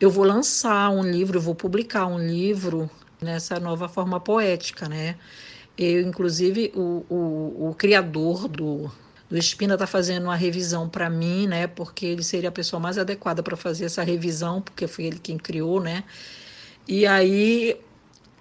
eu 0.00 0.10
vou 0.10 0.24
lançar 0.24 0.90
um 0.90 1.02
livro, 1.02 1.38
eu 1.38 1.42
vou 1.42 1.54
publicar 1.54 2.06
um 2.06 2.18
livro 2.18 2.90
nessa 3.20 3.58
nova 3.58 3.88
forma 3.88 4.20
poética, 4.20 4.88
né? 4.88 5.16
Eu, 5.76 6.02
inclusive, 6.02 6.72
o, 6.74 7.04
o, 7.08 7.68
o 7.70 7.74
criador 7.74 8.46
do, 8.46 8.90
do 9.34 9.38
Espina 9.38 9.74
está 9.74 9.84
fazendo 9.84 10.24
uma 10.26 10.36
revisão 10.36 10.88
para 10.88 11.10
mim, 11.10 11.48
né? 11.48 11.66
Porque 11.66 12.06
ele 12.06 12.22
seria 12.22 12.50
a 12.50 12.52
pessoa 12.52 12.78
mais 12.78 12.96
adequada 12.98 13.42
para 13.42 13.56
fazer 13.56 13.86
essa 13.86 14.00
revisão, 14.00 14.62
porque 14.62 14.86
foi 14.86 15.06
ele 15.06 15.18
quem 15.18 15.36
criou, 15.36 15.80
né? 15.80 16.04
E 16.86 17.04
aí 17.04 17.76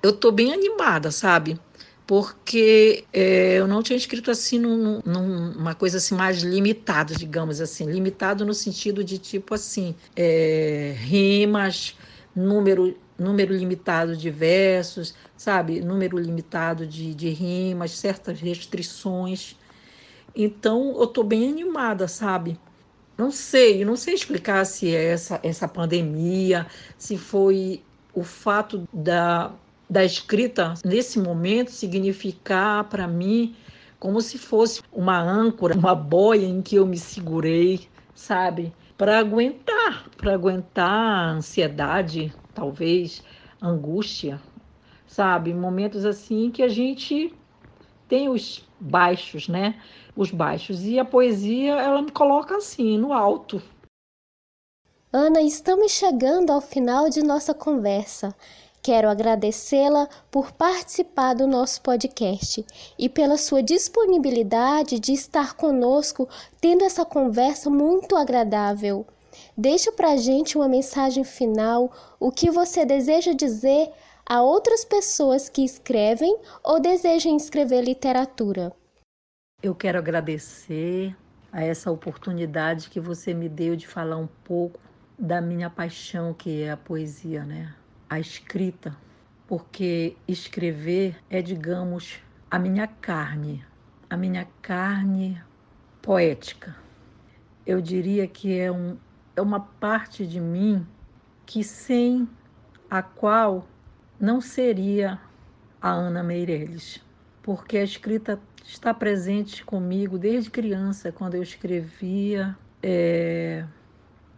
eu 0.03 0.13
tô 0.13 0.31
bem 0.31 0.53
animada, 0.53 1.09
sabe? 1.09 1.59
Porque 2.05 3.05
é, 3.11 3.55
eu 3.55 3.67
não 3.67 3.81
tinha 3.81 3.97
escrito 3.97 4.29
assim 4.29 4.59
num, 4.59 5.01
numa 5.03 5.73
coisa 5.73 5.97
assim 5.97 6.13
mais 6.13 6.43
limitada, 6.43 7.15
digamos 7.15 7.59
assim, 7.59 7.85
limitado 7.91 8.45
no 8.45 8.53
sentido 8.53 9.03
de 9.03 9.17
tipo 9.17 9.55
assim, 9.55 9.95
é, 10.15 10.93
rimas, 10.95 11.97
número 12.35 12.95
número 13.17 13.51
limitado 13.51 14.15
de 14.15 14.29
versos, 14.29 15.15
sabe? 15.35 15.81
Número 15.81 16.19
limitado 16.19 16.85
de, 16.85 17.15
de 17.15 17.29
rimas, 17.29 17.91
certas 17.97 18.39
restrições. 18.39 19.55
Então, 20.35 20.95
eu 20.97 21.03
estou 21.03 21.23
bem 21.23 21.49
animada, 21.49 22.07
sabe? 22.07 22.59
Não 23.17 23.29
sei, 23.29 23.85
não 23.85 23.95
sei 23.95 24.15
explicar 24.15 24.65
se 24.65 24.93
é 24.93 25.11
essa, 25.11 25.39
essa 25.43 25.67
pandemia, 25.67 26.65
se 26.97 27.17
foi 27.17 27.83
o 28.13 28.23
fato 28.23 28.83
da, 28.91 29.51
da 29.87 30.03
escrita 30.03 30.73
nesse 30.83 31.19
momento 31.19 31.69
significar 31.69 32.85
para 32.85 33.07
mim 33.07 33.55
como 33.99 34.19
se 34.19 34.37
fosse 34.37 34.81
uma 34.91 35.19
âncora, 35.21 35.77
uma 35.77 35.95
boia 35.95 36.45
em 36.45 36.61
que 36.61 36.75
eu 36.75 36.85
me 36.85 36.97
segurei, 36.97 37.87
sabe? 38.13 38.73
Para 38.97 39.19
aguentar, 39.19 40.09
para 40.17 40.33
aguentar 40.33 40.89
a 40.89 41.31
ansiedade, 41.31 42.33
talvez 42.53 43.23
angústia, 43.61 44.41
sabe? 45.05 45.53
Momentos 45.53 46.03
assim 46.05 46.51
que 46.51 46.63
a 46.63 46.67
gente 46.67 47.33
tem 48.07 48.27
os 48.27 48.67
baixos, 48.79 49.47
né? 49.47 49.79
Os 50.15 50.31
baixos. 50.31 50.83
E 50.83 50.99
a 50.99 51.05
poesia, 51.05 51.73
ela 51.73 52.01
me 52.01 52.11
coloca 52.11 52.57
assim, 52.57 52.97
no 52.97 53.13
alto. 53.13 53.61
Ana, 55.11 55.41
estamos 55.41 55.91
chegando 55.91 56.51
ao 56.51 56.59
final 56.59 57.09
de 57.09 57.21
nossa 57.23 57.53
conversa. 57.53 58.35
Quero 58.81 59.07
agradecê-la 59.07 60.09
por 60.29 60.51
participar 60.51 61.33
do 61.33 61.47
nosso 61.47 61.81
podcast 61.81 62.65
e 62.99 63.07
pela 63.07 63.37
sua 63.37 63.63
disponibilidade 63.63 64.99
de 64.99 65.13
estar 65.13 65.53
conosco, 65.53 66.27
tendo 66.59 66.83
essa 66.83 67.05
conversa 67.05 67.69
muito 67.69 68.17
agradável. 68.17 69.05
Deixa 69.55 69.91
para 69.91 70.11
a 70.11 70.17
gente 70.17 70.57
uma 70.57 70.67
mensagem 70.67 71.23
final, 71.23 71.91
o 72.19 72.29
que 72.29 72.51
você 72.51 72.83
deseja 72.83 73.33
dizer 73.33 73.89
a 74.25 74.41
outras 74.41 74.83
pessoas 74.83 75.47
que 75.47 75.63
escrevem 75.63 76.37
ou 76.63 76.79
desejam 76.79 77.37
escrever 77.37 77.83
literatura. 77.83 78.73
Eu 79.63 79.73
quero 79.73 79.97
agradecer 79.97 81.15
a 81.49 81.63
essa 81.63 81.89
oportunidade 81.89 82.89
que 82.89 82.99
você 82.99 83.33
me 83.33 83.47
deu 83.47 83.77
de 83.77 83.87
falar 83.87 84.17
um 84.17 84.27
pouco 84.27 84.77
da 85.17 85.39
minha 85.39 85.69
paixão, 85.69 86.33
que 86.33 86.63
é 86.63 86.71
a 86.71 86.75
poesia, 86.75 87.45
né? 87.45 87.73
A 88.09 88.19
escrita. 88.19 88.93
Porque 89.47 90.17
escrever 90.27 91.15
é, 91.29 91.41
digamos, 91.41 92.19
a 92.51 92.59
minha 92.59 92.85
carne, 92.87 93.65
a 94.09 94.17
minha 94.17 94.45
carne 94.61 95.41
poética. 96.01 96.75
Eu 97.65 97.79
diria 97.79 98.27
que 98.27 98.59
é 98.59 98.69
um, 98.69 98.97
é 99.33 99.41
uma 99.41 99.61
parte 99.61 100.27
de 100.27 100.41
mim 100.41 100.85
que 101.45 101.63
sem 101.63 102.27
a 102.89 103.01
qual 103.01 103.65
não 104.19 104.41
seria 104.41 105.17
a 105.81 105.89
Ana 105.89 106.21
Meirelles, 106.21 107.01
porque 107.43 107.77
a 107.77 107.83
escrita 107.83 108.39
está 108.63 108.93
presente 108.93 109.63
comigo 109.63 110.17
desde 110.17 110.49
criança, 110.49 111.11
quando 111.11 111.35
eu 111.35 111.43
escrevia 111.43 112.57
é, 112.81 113.65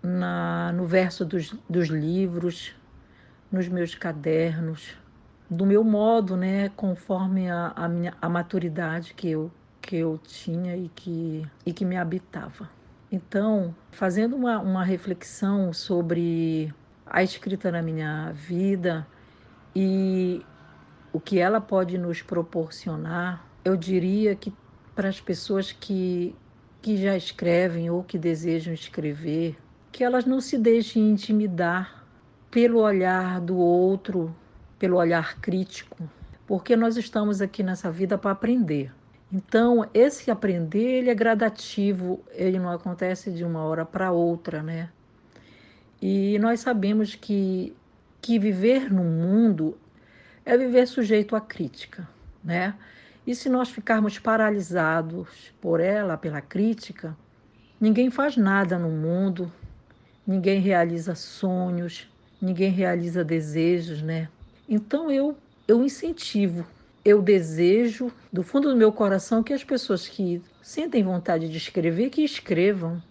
na, 0.01 0.73
no 0.73 0.85
verso 0.85 1.23
dos, 1.23 1.55
dos 1.69 1.87
livros, 1.87 2.75
nos 3.51 3.67
meus 3.67 3.93
cadernos, 3.93 4.97
do 5.47 5.65
meu 5.65 5.83
modo, 5.83 6.35
né, 6.35 6.69
conforme 6.69 7.49
a, 7.49 7.71
a, 7.75 7.87
minha, 7.87 8.13
a 8.19 8.27
maturidade 8.27 9.13
que 9.13 9.29
eu, 9.29 9.51
que 9.79 9.95
eu 9.95 10.19
tinha 10.23 10.75
e 10.75 10.89
que, 10.89 11.47
e 11.63 11.71
que 11.71 11.85
me 11.85 11.95
habitava. 11.95 12.67
Então, 13.11 13.73
fazendo 13.91 14.35
uma, 14.35 14.59
uma 14.59 14.83
reflexão 14.83 15.71
sobre 15.71 16.73
a 17.05 17.21
escrita 17.21 17.71
na 17.71 17.83
minha 17.83 18.31
vida 18.31 19.05
e 19.75 20.43
o 21.15 21.19
que 21.21 21.39
ela 21.39 21.61
pode 21.61 21.97
nos 21.97 22.21
proporcionar, 22.21 23.47
eu 23.63 23.77
diria 23.77 24.35
que 24.35 24.53
para 24.93 25.07
as 25.07 25.21
pessoas 25.21 25.71
que, 25.71 26.35
que 26.81 26.97
já 26.97 27.15
escrevem 27.15 27.89
ou 27.89 28.03
que 28.03 28.17
desejam 28.17 28.73
escrever, 28.73 29.55
que 29.93 30.03
elas 30.03 30.25
não 30.25 30.41
se 30.41 30.57
deixem 30.57 31.09
intimidar 31.09 32.05
pelo 32.51 32.81
olhar 32.81 33.39
do 33.39 33.55
outro, 33.55 34.35
pelo 34.77 34.97
olhar 34.97 35.39
crítico, 35.39 35.95
porque 36.45 36.75
nós 36.75 36.97
estamos 36.97 37.41
aqui 37.41 37.63
nessa 37.63 37.89
vida 37.89 38.17
para 38.17 38.31
aprender. 38.31 38.91
Então, 39.31 39.89
esse 39.93 40.29
aprender, 40.29 40.97
ele 40.97 41.09
é 41.09 41.15
gradativo, 41.15 42.25
ele 42.31 42.59
não 42.59 42.69
acontece 42.69 43.31
de 43.31 43.45
uma 43.45 43.63
hora 43.63 43.85
para 43.85 44.11
outra, 44.11 44.61
né? 44.61 44.89
E 46.01 46.37
nós 46.39 46.59
sabemos 46.59 47.15
que, 47.15 47.73
que 48.21 48.37
viver 48.37 48.91
no 48.91 49.05
mundo 49.05 49.77
é 50.45 50.57
viver 50.57 50.87
sujeito 50.87 51.35
à 51.35 51.41
crítica, 51.41 52.07
né? 52.43 52.75
E 53.25 53.33
se 53.33 53.49
nós 53.49 53.69
ficarmos 53.69 54.19
paralisados 54.19 55.51
por 55.59 55.79
ela, 55.79 56.15
pela 56.15 56.41
crítica, 56.41 57.17
ninguém 57.81 58.11
faz 58.11 58.37
nada 58.37 58.77
no 58.77 58.89
mundo, 58.89 59.51
ninguém 60.25 60.59
realiza 60.59 61.15
sonhos, 61.15 62.07
ninguém 62.39 62.69
realiza 62.69 63.23
desejos, 63.23 64.01
né? 64.01 64.29
Então 64.69 65.11
eu 65.11 65.35
eu 65.67 65.83
incentivo 65.83 66.65
eu 67.05 67.21
desejo 67.21 68.11
do 68.33 68.41
fundo 68.41 68.69
do 68.69 68.75
meu 68.75 68.91
coração 68.91 69.43
que 69.43 69.53
as 69.53 69.63
pessoas 69.63 70.07
que 70.07 70.41
sentem 70.59 71.03
vontade 71.03 71.47
de 71.47 71.55
escrever, 71.55 72.09
que 72.09 72.23
escrevam, 72.23 73.01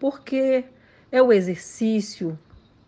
porque 0.00 0.64
é 1.12 1.22
o 1.22 1.32
exercício 1.32 2.36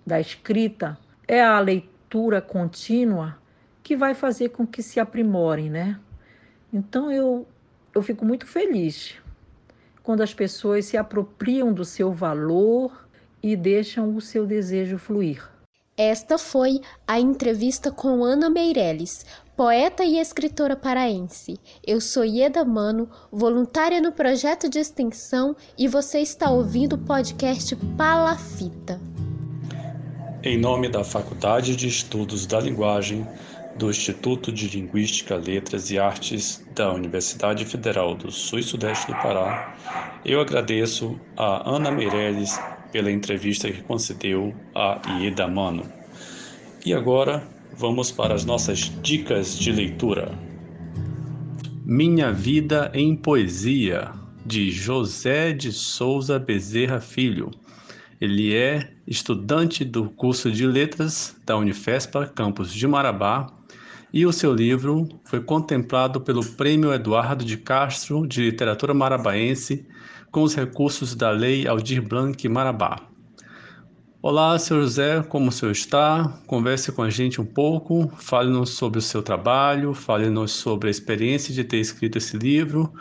da 0.04 0.20
escrita, 0.20 0.98
é 1.28 1.40
a 1.40 1.60
leitura 1.60 2.42
contínua 2.42 3.38
que 3.88 3.96
vai 3.96 4.14
fazer 4.14 4.50
com 4.50 4.66
que 4.66 4.82
se 4.82 5.00
aprimorem, 5.00 5.70
né? 5.70 5.98
Então 6.70 7.10
eu, 7.10 7.46
eu 7.94 8.02
fico 8.02 8.22
muito 8.22 8.46
feliz 8.46 9.14
quando 10.02 10.20
as 10.20 10.34
pessoas 10.34 10.84
se 10.84 10.98
apropriam 10.98 11.72
do 11.72 11.86
seu 11.86 12.12
valor 12.12 13.08
e 13.42 13.56
deixam 13.56 14.14
o 14.14 14.20
seu 14.20 14.46
desejo 14.46 14.98
fluir. 14.98 15.42
Esta 15.96 16.36
foi 16.36 16.82
a 17.06 17.18
entrevista 17.18 17.90
com 17.90 18.22
Ana 18.22 18.50
Meirelles, 18.50 19.24
poeta 19.56 20.04
e 20.04 20.18
escritora 20.18 20.76
paraense. 20.76 21.58
Eu 21.82 21.98
sou 21.98 22.26
Ieda 22.26 22.66
Mano, 22.66 23.08
voluntária 23.32 24.02
no 24.02 24.12
projeto 24.12 24.68
de 24.68 24.78
extensão 24.78 25.56
e 25.78 25.88
você 25.88 26.20
está 26.20 26.50
ouvindo 26.50 26.92
o 26.92 26.98
podcast 26.98 27.74
Palafita. 27.96 29.00
Em 30.42 30.58
nome 30.58 30.90
da 30.90 31.02
Faculdade 31.02 31.74
de 31.74 31.88
Estudos 31.88 32.46
da 32.46 32.60
Linguagem, 32.60 33.26
do 33.78 33.90
Instituto 33.90 34.50
de 34.50 34.68
Linguística, 34.68 35.36
Letras 35.36 35.90
e 35.90 35.98
Artes 35.98 36.66
da 36.74 36.92
Universidade 36.92 37.64
Federal 37.64 38.14
do 38.14 38.30
Sul 38.30 38.58
e 38.58 38.62
Sudeste 38.62 39.06
do 39.06 39.12
Pará, 39.12 39.76
eu 40.24 40.40
agradeço 40.40 41.18
a 41.36 41.70
Ana 41.70 41.90
Meirelles 41.90 42.58
pela 42.90 43.10
entrevista 43.10 43.70
que 43.70 43.82
concedeu 43.82 44.52
a 44.74 45.00
Ieda 45.20 45.46
Mano. 45.46 45.84
E 46.84 46.92
agora 46.92 47.46
vamos 47.76 48.10
para 48.10 48.34
as 48.34 48.44
nossas 48.44 48.90
dicas 49.00 49.56
de 49.56 49.70
leitura. 49.70 50.32
Minha 51.84 52.32
Vida 52.32 52.90
em 52.92 53.14
Poesia, 53.14 54.10
de 54.44 54.70
José 54.70 55.52
de 55.52 55.70
Souza 55.70 56.38
Bezerra 56.38 57.00
Filho. 57.00 57.50
Ele 58.20 58.54
é 58.54 58.90
estudante 59.06 59.84
do 59.84 60.10
curso 60.10 60.50
de 60.50 60.66
Letras 60.66 61.36
da 61.46 61.56
Unifespa, 61.56 62.26
campus 62.26 62.72
de 62.72 62.86
Marabá, 62.86 63.57
e 64.12 64.24
o 64.24 64.32
seu 64.32 64.54
livro 64.54 65.06
foi 65.24 65.40
contemplado 65.40 66.20
pelo 66.20 66.44
Prêmio 66.44 66.92
Eduardo 66.92 67.44
de 67.44 67.58
Castro 67.58 68.26
de 68.26 68.42
Literatura 68.42 68.94
Marabaense 68.94 69.86
com 70.30 70.42
os 70.42 70.54
recursos 70.54 71.14
da 71.14 71.30
Lei 71.30 71.66
Aldir 71.66 72.06
Blanc 72.06 72.48
Marabá. 72.48 73.00
Olá, 74.20 74.58
senhor 74.58 74.80
José, 74.82 75.22
como 75.22 75.48
o 75.48 75.52
senhor 75.52 75.72
está? 75.72 76.40
Converse 76.46 76.90
com 76.90 77.02
a 77.02 77.10
gente 77.10 77.40
um 77.40 77.44
pouco, 77.44 78.10
fale-nos 78.16 78.70
sobre 78.70 78.98
o 78.98 79.02
seu 79.02 79.22
trabalho, 79.22 79.94
fale-nos 79.94 80.52
sobre 80.52 80.88
a 80.88 80.90
experiência 80.90 81.52
de 81.54 81.62
ter 81.62 81.78
escrito 81.78 82.18
esse 82.18 82.36
livro, 82.36 82.92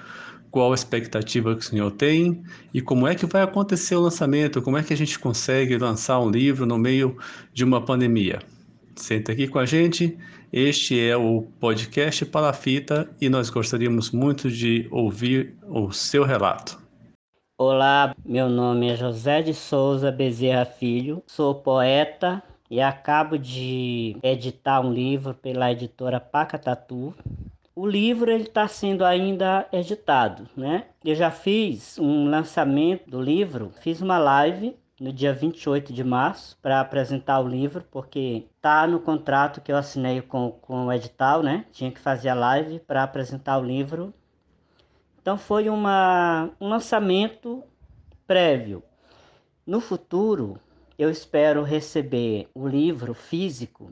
qual 0.52 0.72
a 0.72 0.76
expectativa 0.76 1.56
que 1.56 1.62
o 1.62 1.64
senhor 1.64 1.92
tem 1.92 2.44
e 2.74 2.82
como 2.82 3.08
é 3.08 3.16
que 3.16 3.26
vai 3.26 3.42
acontecer 3.42 3.96
o 3.96 4.02
lançamento, 4.02 4.62
como 4.62 4.78
é 4.78 4.84
que 4.84 4.94
a 4.94 4.98
gente 4.98 5.18
consegue 5.18 5.78
lançar 5.78 6.20
um 6.20 6.30
livro 6.30 6.66
no 6.66 6.78
meio 6.78 7.18
de 7.54 7.64
uma 7.64 7.84
pandemia. 7.84 8.40
Senta 8.96 9.32
aqui 9.32 9.48
com 9.48 9.60
a 9.60 9.66
gente, 9.66 10.18
este 10.52 11.00
é 11.00 11.16
o 11.18 11.42
podcast 11.60 12.26
Palafita 12.26 13.10
e 13.20 13.28
nós 13.30 13.50
gostaríamos 13.50 14.12
muito 14.12 14.50
de 14.50 14.88
ouvir 14.92 15.56
o 15.68 15.92
seu 15.92 16.24
relato. 16.24 16.82
Olá, 17.60 18.16
meu 18.24 18.48
nome 18.48 18.90
é 18.90 18.96
José 18.96 19.42
de 19.42 19.54
Souza 19.54 20.12
Bezerra 20.12 20.64
Filho, 20.64 21.24
sou 21.28 21.56
poeta 21.56 22.42
e 22.70 22.80
acabo 22.80 23.38
de 23.38 24.16
editar 24.24 24.80
um 24.80 24.94
livro 24.94 25.34
pela 25.34 25.72
editora 25.72 26.20
Pacatatu. 26.20 27.14
O 27.76 27.86
livro 27.86 28.32
está 28.32 28.68
sendo 28.68 29.04
ainda 29.04 29.68
editado, 29.72 30.48
né? 30.56 30.86
Eu 31.04 31.16
já 31.16 31.30
fiz 31.30 31.98
um 32.00 32.30
lançamento 32.30 33.10
do 33.10 33.22
livro, 33.22 33.72
fiz 33.82 34.02
uma 34.02 34.18
live 34.18 34.76
no 35.00 35.14
dia 35.14 35.34
28 35.34 35.94
de 35.94 36.04
março 36.04 36.58
para 36.62 36.80
apresentar 36.80 37.40
o 37.40 37.48
livro, 37.48 37.84
porque 37.92 38.48
tá 38.62 38.88
no 38.88 39.00
contrato 39.00 39.62
que 39.62 39.72
eu 39.72 39.78
assinei 39.78 40.22
com, 40.22 40.52
com 40.52 40.88
o 40.88 40.94
edital, 40.94 41.44
né? 41.44 41.66
Tinha 41.72 41.92
que 41.92 42.00
fazer 42.00 42.30
a 42.30 42.34
live 42.34 42.80
para 42.80 43.04
apresentar 43.04 43.58
o 43.58 43.64
livro 43.64 44.14
então 45.28 45.38
foi 45.38 45.68
uma, 45.68 46.50
um 46.58 46.70
lançamento 46.70 47.62
prévio. 48.26 48.82
No 49.66 49.82
futuro, 49.82 50.58
eu 50.98 51.10
espero 51.10 51.64
receber 51.64 52.48
o 52.56 52.66
livro 52.66 53.14
físico 53.14 53.92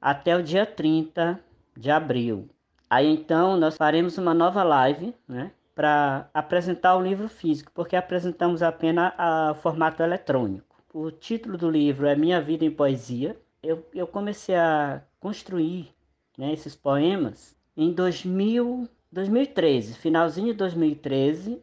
até 0.00 0.36
o 0.36 0.42
dia 0.42 0.66
30 0.66 1.38
de 1.76 1.88
abril. 1.88 2.50
Aí 2.90 3.06
então 3.06 3.56
nós 3.56 3.76
faremos 3.76 4.18
uma 4.18 4.34
nova 4.34 4.64
live, 4.64 5.14
né, 5.28 5.52
para 5.76 6.30
apresentar 6.32 6.96
o 6.96 7.02
livro 7.02 7.28
físico, 7.28 7.70
porque 7.72 7.94
apresentamos 7.94 8.62
apenas 8.62 9.12
o 9.50 9.54
formato 9.56 10.02
eletrônico. 10.02 10.82
O 10.92 11.10
título 11.10 11.58
do 11.58 11.70
livro 11.70 12.06
é 12.06 12.16
Minha 12.16 12.40
Vida 12.40 12.64
em 12.64 12.70
Poesia. 12.70 13.38
Eu, 13.62 13.86
eu 13.94 14.06
comecei 14.06 14.56
a 14.56 15.02
construir 15.20 15.94
né, 16.38 16.52
esses 16.52 16.74
poemas 16.74 17.54
em 17.76 17.92
2000 17.92 18.88
2013, 19.12 19.94
finalzinho 19.94 20.48
de 20.48 20.54
2013. 20.54 21.62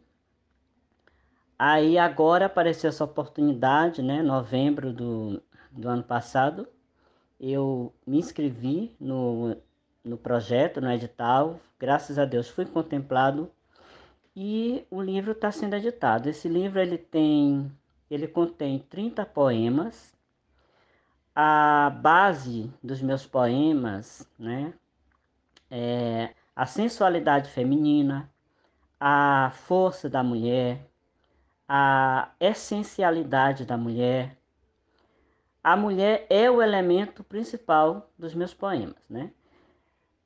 Aí 1.58 1.98
agora 1.98 2.46
apareceu 2.46 2.88
essa 2.88 3.04
oportunidade, 3.04 4.02
né? 4.02 4.22
Novembro 4.22 4.92
do, 4.92 5.42
do 5.70 5.88
ano 5.88 6.02
passado. 6.02 6.66
Eu 7.38 7.92
me 8.06 8.18
inscrevi 8.18 8.94
no, 8.98 9.56
no 10.04 10.16
projeto, 10.16 10.80
no 10.80 10.90
edital. 10.90 11.60
Graças 11.78 12.18
a 12.18 12.24
Deus 12.24 12.48
fui 12.48 12.64
contemplado 12.64 13.50
e 14.36 14.86
o 14.90 15.00
livro 15.00 15.32
está 15.32 15.50
sendo 15.52 15.76
editado. 15.76 16.28
Esse 16.28 16.48
livro 16.48 16.80
ele 16.80 16.98
tem, 16.98 17.70
ele 18.10 18.26
contém 18.26 18.78
30 18.78 19.24
poemas. 19.26 20.12
A 21.34 21.90
base 21.90 22.72
dos 22.82 23.02
meus 23.02 23.26
poemas, 23.26 24.28
né, 24.38 24.72
é 25.70 26.32
a 26.54 26.66
sensualidade 26.66 27.50
feminina, 27.50 28.30
a 29.00 29.50
força 29.66 30.08
da 30.08 30.22
mulher, 30.22 30.88
a 31.68 32.30
essencialidade 32.38 33.64
da 33.64 33.76
mulher. 33.76 34.38
A 35.62 35.76
mulher 35.76 36.26
é 36.30 36.48
o 36.50 36.62
elemento 36.62 37.24
principal 37.24 38.10
dos 38.18 38.34
meus 38.34 38.54
poemas, 38.54 39.02
né? 39.08 39.32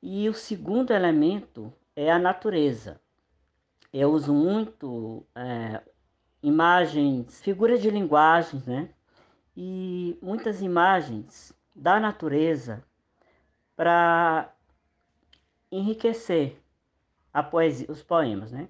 E 0.01 0.29
o 0.29 0.33
segundo 0.33 0.91
elemento 0.91 1.73
é 1.95 2.11
a 2.11 2.19
natureza. 2.19 3.01
Eu 3.91 4.11
uso 4.11 4.33
muito 4.33 5.25
é, 5.35 5.81
imagens, 6.43 7.41
figuras 7.41 7.81
de 7.81 7.89
linguagens, 7.89 8.65
né? 8.65 8.89
E 9.57 10.17
muitas 10.21 10.61
imagens 10.61 11.53
da 11.75 11.99
natureza 11.99 12.83
para 13.75 14.53
enriquecer 15.71 16.61
poesia, 17.43 17.87
os 17.89 18.03
poemas, 18.03 18.51
né? 18.51 18.69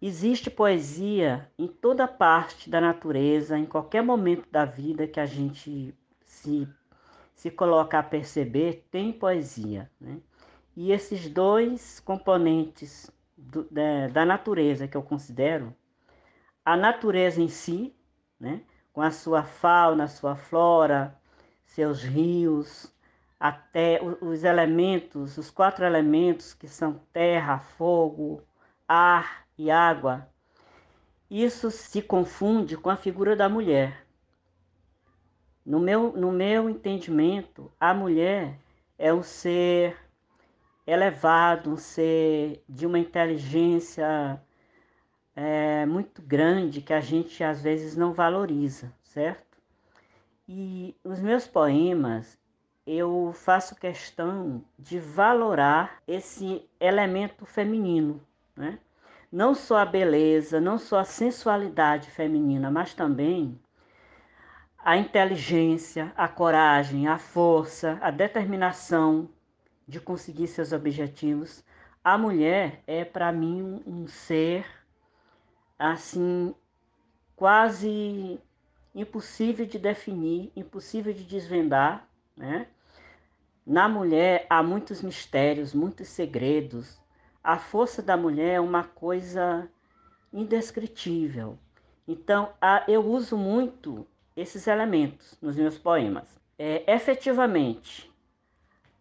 Existe 0.00 0.50
poesia 0.50 1.50
em 1.58 1.66
toda 1.66 2.06
parte 2.06 2.68
da 2.68 2.80
natureza, 2.80 3.58
em 3.58 3.64
qualquer 3.64 4.02
momento 4.02 4.48
da 4.50 4.64
vida 4.64 5.06
que 5.06 5.18
a 5.18 5.24
gente 5.24 5.94
se, 6.20 6.68
se 7.34 7.50
coloca 7.50 7.98
a 7.98 8.02
perceber, 8.02 8.86
tem 8.90 9.10
poesia. 9.10 9.90
Né? 9.98 10.18
E 10.76 10.92
esses 10.92 11.30
dois 11.30 11.98
componentes 12.00 13.10
do, 13.36 13.64
da, 13.70 14.08
da 14.08 14.24
natureza 14.24 14.88
que 14.88 14.96
eu 14.96 15.02
considero, 15.02 15.74
a 16.64 16.76
natureza 16.76 17.40
em 17.40 17.48
si, 17.48 17.94
né? 18.40 18.62
com 18.92 19.02
a 19.02 19.10
sua 19.10 19.42
fauna, 19.42 20.08
sua 20.08 20.34
flora, 20.34 21.16
seus 21.64 22.02
rios, 22.02 22.92
até 23.38 24.00
os 24.02 24.42
elementos, 24.42 25.36
os 25.36 25.50
quatro 25.50 25.84
elementos 25.84 26.54
que 26.54 26.66
são 26.66 27.00
terra, 27.12 27.58
fogo, 27.58 28.42
ar 28.88 29.46
e 29.58 29.70
água, 29.70 30.28
isso 31.30 31.70
se 31.70 32.00
confunde 32.00 32.76
com 32.76 32.88
a 32.88 32.96
figura 32.96 33.36
da 33.36 33.48
mulher. 33.48 34.06
No 35.64 35.80
meu, 35.80 36.12
no 36.12 36.30
meu 36.30 36.70
entendimento, 36.70 37.70
a 37.78 37.92
mulher 37.92 38.58
é 38.96 39.12
um 39.12 39.22
ser 39.22 39.96
elevado, 40.86 41.70
um 41.70 41.76
ser 41.76 42.62
de 42.68 42.86
uma 42.86 42.98
inteligência 42.98 44.40
é, 45.34 45.84
muito 45.86 46.22
grande 46.22 46.80
que 46.80 46.92
a 46.92 47.00
gente 47.00 47.42
às 47.42 47.60
vezes 47.60 47.96
não 47.96 48.12
valoriza, 48.12 48.92
certo? 49.02 49.58
E 50.48 50.94
os 51.02 51.20
meus 51.20 51.46
poemas, 51.46 52.38
eu 52.86 53.32
faço 53.34 53.74
questão 53.74 54.64
de 54.78 54.98
valorar 54.98 56.00
esse 56.06 56.64
elemento 56.78 57.44
feminino, 57.44 58.20
né? 58.54 58.78
Não 59.30 59.54
só 59.54 59.78
a 59.78 59.84
beleza, 59.84 60.60
não 60.60 60.78
só 60.78 61.00
a 61.00 61.04
sensualidade 61.04 62.10
feminina, 62.10 62.70
mas 62.70 62.94
também 62.94 63.60
a 64.78 64.96
inteligência, 64.96 66.12
a 66.16 66.28
coragem, 66.28 67.08
a 67.08 67.18
força, 67.18 67.98
a 68.00 68.12
determinação 68.12 69.28
de 69.86 70.00
conseguir 70.00 70.46
seus 70.48 70.72
objetivos. 70.72 71.64
A 72.02 72.16
mulher 72.16 72.82
é 72.86 73.04
para 73.04 73.32
mim 73.32 73.82
um 73.86 74.06
ser 74.06 74.66
assim 75.78 76.54
quase 77.34 78.40
impossível 78.94 79.66
de 79.66 79.78
definir, 79.78 80.50
impossível 80.56 81.12
de 81.12 81.24
desvendar, 81.24 82.08
né? 82.36 82.66
Na 83.66 83.88
mulher 83.88 84.46
há 84.48 84.62
muitos 84.62 85.02
mistérios, 85.02 85.74
muitos 85.74 86.08
segredos. 86.08 87.00
A 87.42 87.58
força 87.58 88.00
da 88.00 88.16
mulher 88.16 88.54
é 88.54 88.60
uma 88.60 88.84
coisa 88.84 89.68
indescritível. 90.32 91.58
Então, 92.06 92.52
eu 92.86 93.04
uso 93.04 93.36
muito 93.36 94.06
esses 94.36 94.66
elementos 94.66 95.36
nos 95.42 95.56
meus 95.56 95.76
poemas. 95.76 96.40
É, 96.56 96.84
efetivamente, 96.92 98.10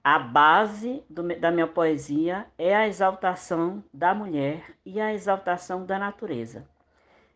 a 0.05 0.19
base 0.19 1.03
do, 1.09 1.23
da 1.39 1.49
minha 1.49 1.65
poesia 1.65 2.45
é 2.59 2.75
a 2.75 2.87
exaltação 2.87 3.83
da 3.91 4.13
mulher 4.13 4.77
e 4.85 5.01
a 5.01 5.11
exaltação 5.11 5.83
da 5.83 5.97
natureza. 5.97 6.69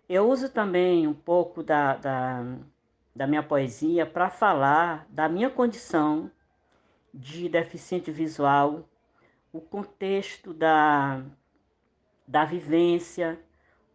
Eu 0.07 0.29
uso 0.29 0.49
também 0.49 1.07
um 1.07 1.13
pouco 1.15 1.63
da, 1.63 1.95
da, 1.95 2.45
da 3.15 3.25
minha 3.25 3.41
poesia 3.41 4.05
para 4.05 4.29
falar 4.29 5.07
da 5.09 5.27
minha 5.27 5.49
condição 5.49 6.29
de 7.11 7.49
deficiente 7.49 8.11
visual, 8.11 8.87
o 9.51 9.59
contexto 9.59 10.53
da, 10.53 11.23
da 12.27 12.45
vivência, 12.45 13.39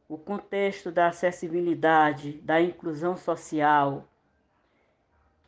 o 0.08 0.18
contexto 0.18 0.90
da 0.90 1.06
acessibilidade, 1.06 2.40
da 2.40 2.60
inclusão 2.60 3.16
social. 3.16 4.08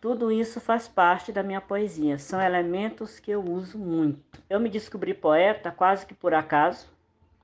Tudo 0.07 0.31
isso 0.31 0.61
faz 0.61 0.87
parte 0.87 1.33
da 1.33 1.43
minha 1.43 1.61
poesia, 1.61 2.17
são 2.17 2.41
elementos 2.41 3.19
que 3.19 3.33
eu 3.33 3.43
uso 3.43 3.77
muito. 3.77 4.41
Eu 4.49 4.61
me 4.61 4.69
descobri 4.69 5.13
poeta 5.13 5.73
quase 5.73 6.07
que 6.07 6.15
por 6.15 6.33
acaso, 6.33 6.87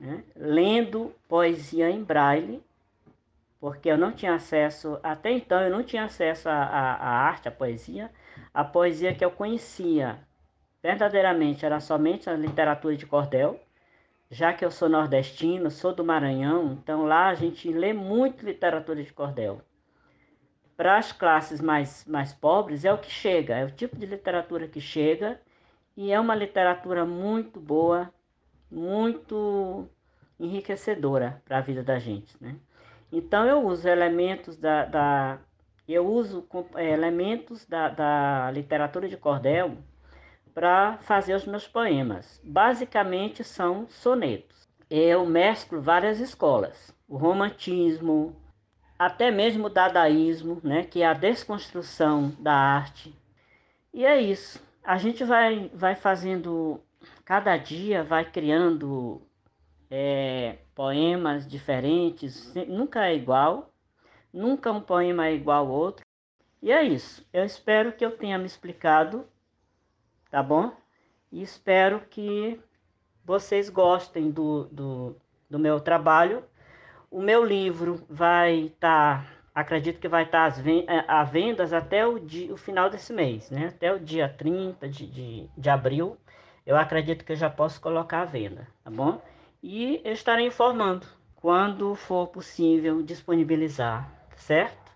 né? 0.01 0.23
lendo 0.37 1.13
poesia 1.29 1.91
em 1.91 2.05
braille, 2.05 2.63
porque 3.59 3.89
eu 3.91 3.99
não 3.99 4.13
tinha 4.13 4.35
acesso, 4.35 4.97
até 5.03 5.33
então 5.33 5.61
eu 5.61 5.71
não 5.73 5.83
tinha 5.83 6.05
acesso 6.05 6.49
à, 6.49 6.55
à, 6.55 7.09
arte, 7.09 7.49
à 7.49 7.51
poesia. 7.51 8.13
A 8.55 8.63
poesia 8.63 9.13
que 9.13 9.25
eu 9.25 9.33
conhecia 9.33 10.21
verdadeiramente 10.81 11.67
era 11.67 11.81
somente 11.81 12.31
a 12.31 12.35
literatura 12.35 12.95
de 12.95 13.07
cordel, 13.07 13.59
já 14.31 14.53
que 14.53 14.65
eu 14.65 14.71
sou 14.71 14.89
nordestino, 14.89 15.69
sou 15.69 15.93
do 15.93 16.05
Maranhão, 16.05 16.79
então 16.81 17.07
lá 17.07 17.27
a 17.27 17.35
gente 17.35 17.73
lê 17.73 17.93
muito 17.93 18.47
literatura 18.47 19.03
de 19.03 19.13
cordel. 19.13 19.61
Para 20.77 20.99
as 20.99 21.13
classes 21.13 21.61
mais, 21.61 22.05
mais 22.07 22.33
pobres 22.33 22.85
é 22.85 22.93
o 22.93 22.99
que 22.99 23.11
chega, 23.11 23.57
é 23.57 23.65
o 23.65 23.71
tipo 23.71 23.97
de 23.97 24.07
literatura 24.07 24.67
que 24.67 24.81
chega 24.81 25.41
e 25.97 26.13
é 26.13 26.19
uma 26.19 26.35
literatura 26.35 27.05
muito 27.05 27.61
boa, 27.61 28.13
muito 28.71 29.89
enriquecedora 30.41 31.43
para 31.45 31.59
a 31.59 31.61
vida 31.61 31.83
da 31.83 31.99
gente, 31.99 32.35
né? 32.41 32.57
Então 33.13 33.47
eu 33.47 33.65
uso 33.67 33.87
elementos 33.87 34.57
da, 34.57 34.87
da 34.87 35.39
eu 35.87 36.07
uso 36.07 36.47
é, 36.77 36.91
elementos 36.91 37.67
da, 37.67 37.89
da 37.89 38.51
literatura 38.51 39.09
de 39.09 39.17
cordel 39.17 39.77
para 40.55 40.99
fazer 40.99 41.35
os 41.35 41.45
meus 41.47 41.67
poemas. 41.67 42.41
Basicamente 42.45 43.43
são 43.43 43.87
sonetos. 43.89 44.69
Eu 44.89 45.27
mesclo 45.27 45.81
várias 45.81 46.21
escolas, 46.21 46.95
o 47.09 47.17
romantismo, 47.17 48.37
até 49.07 49.31
mesmo 49.31 49.67
o 49.67 49.71
dadaísmo, 49.71 50.61
né, 50.63 50.85
que 50.85 51.03
é 51.03 51.07
a 51.07 51.15
desconstrução 51.15 52.35
da 52.39 52.55
arte. 52.55 53.15
E 53.93 54.05
é 54.05 54.21
isso. 54.21 54.63
A 54.83 54.99
gente 54.99 55.25
vai, 55.25 55.71
vai 55.75 55.95
fazendo, 55.95 56.81
cada 57.25 57.57
dia 57.57 58.03
vai 58.03 58.25
criando 58.31 59.23
é, 59.91 60.59
poemas 60.75 61.47
diferentes, 61.47 62.53
nunca 62.69 63.07
é 63.07 63.15
igual, 63.15 63.71
nunca 64.33 64.73
um 64.73 64.81
poema 64.81 65.27
é 65.27 65.35
igual 65.35 65.67
ao 65.67 65.73
outro. 65.73 66.05
E 66.61 66.71
é 66.71 66.83
isso. 66.83 67.27
Eu 67.33 67.45
espero 67.45 67.93
que 67.93 68.05
eu 68.05 68.17
tenha 68.17 68.39
me 68.39 68.47
explicado 68.47 69.27
tá 70.33 70.43
bom? 70.43 70.73
E 71.31 71.43
espero 71.43 72.01
que 72.09 72.59
vocês 73.23 73.69
gostem 73.69 74.31
do, 74.31 74.65
do, 74.73 75.17
do 75.49 75.59
meu 75.59 75.79
trabalho. 75.79 76.43
O 77.13 77.21
meu 77.21 77.45
livro 77.45 78.03
vai 78.09 78.55
estar, 78.55 79.23
tá, 79.23 79.27
acredito 79.55 80.01
que 80.01 80.09
vai 80.09 80.23
estar 80.23 80.51
tá 80.51 80.61
é, 80.89 81.05
à 81.07 81.23
vendas 81.23 81.75
até 81.75 82.07
o, 82.07 82.19
dia, 82.19 82.51
o 82.55 82.57
final 82.57 82.89
desse 82.89 83.13
mês, 83.13 83.51
né? 83.51 83.67
Até 83.67 83.93
o 83.93 84.01
dia 84.01 84.31
30 84.31 84.89
de, 84.89 85.07
de, 85.07 85.51
de 85.55 85.71
abril, 85.71 86.17
eu 86.67 86.75
acredito 86.75 87.23
que 87.23 87.33
eu 87.33 87.37
já 87.37 87.51
posso 87.51 87.79
colocar 87.83 88.23
à 88.23 88.25
venda, 88.25 88.67
tá 88.83 88.91
bom? 88.91 89.21
E 89.63 90.01
eu 90.03 90.13
estarei 90.15 90.47
informando 90.47 91.07
quando 91.37 91.95
for 91.95 92.29
possível 92.29 93.03
disponibilizar, 93.03 94.11
certo? 94.35 94.91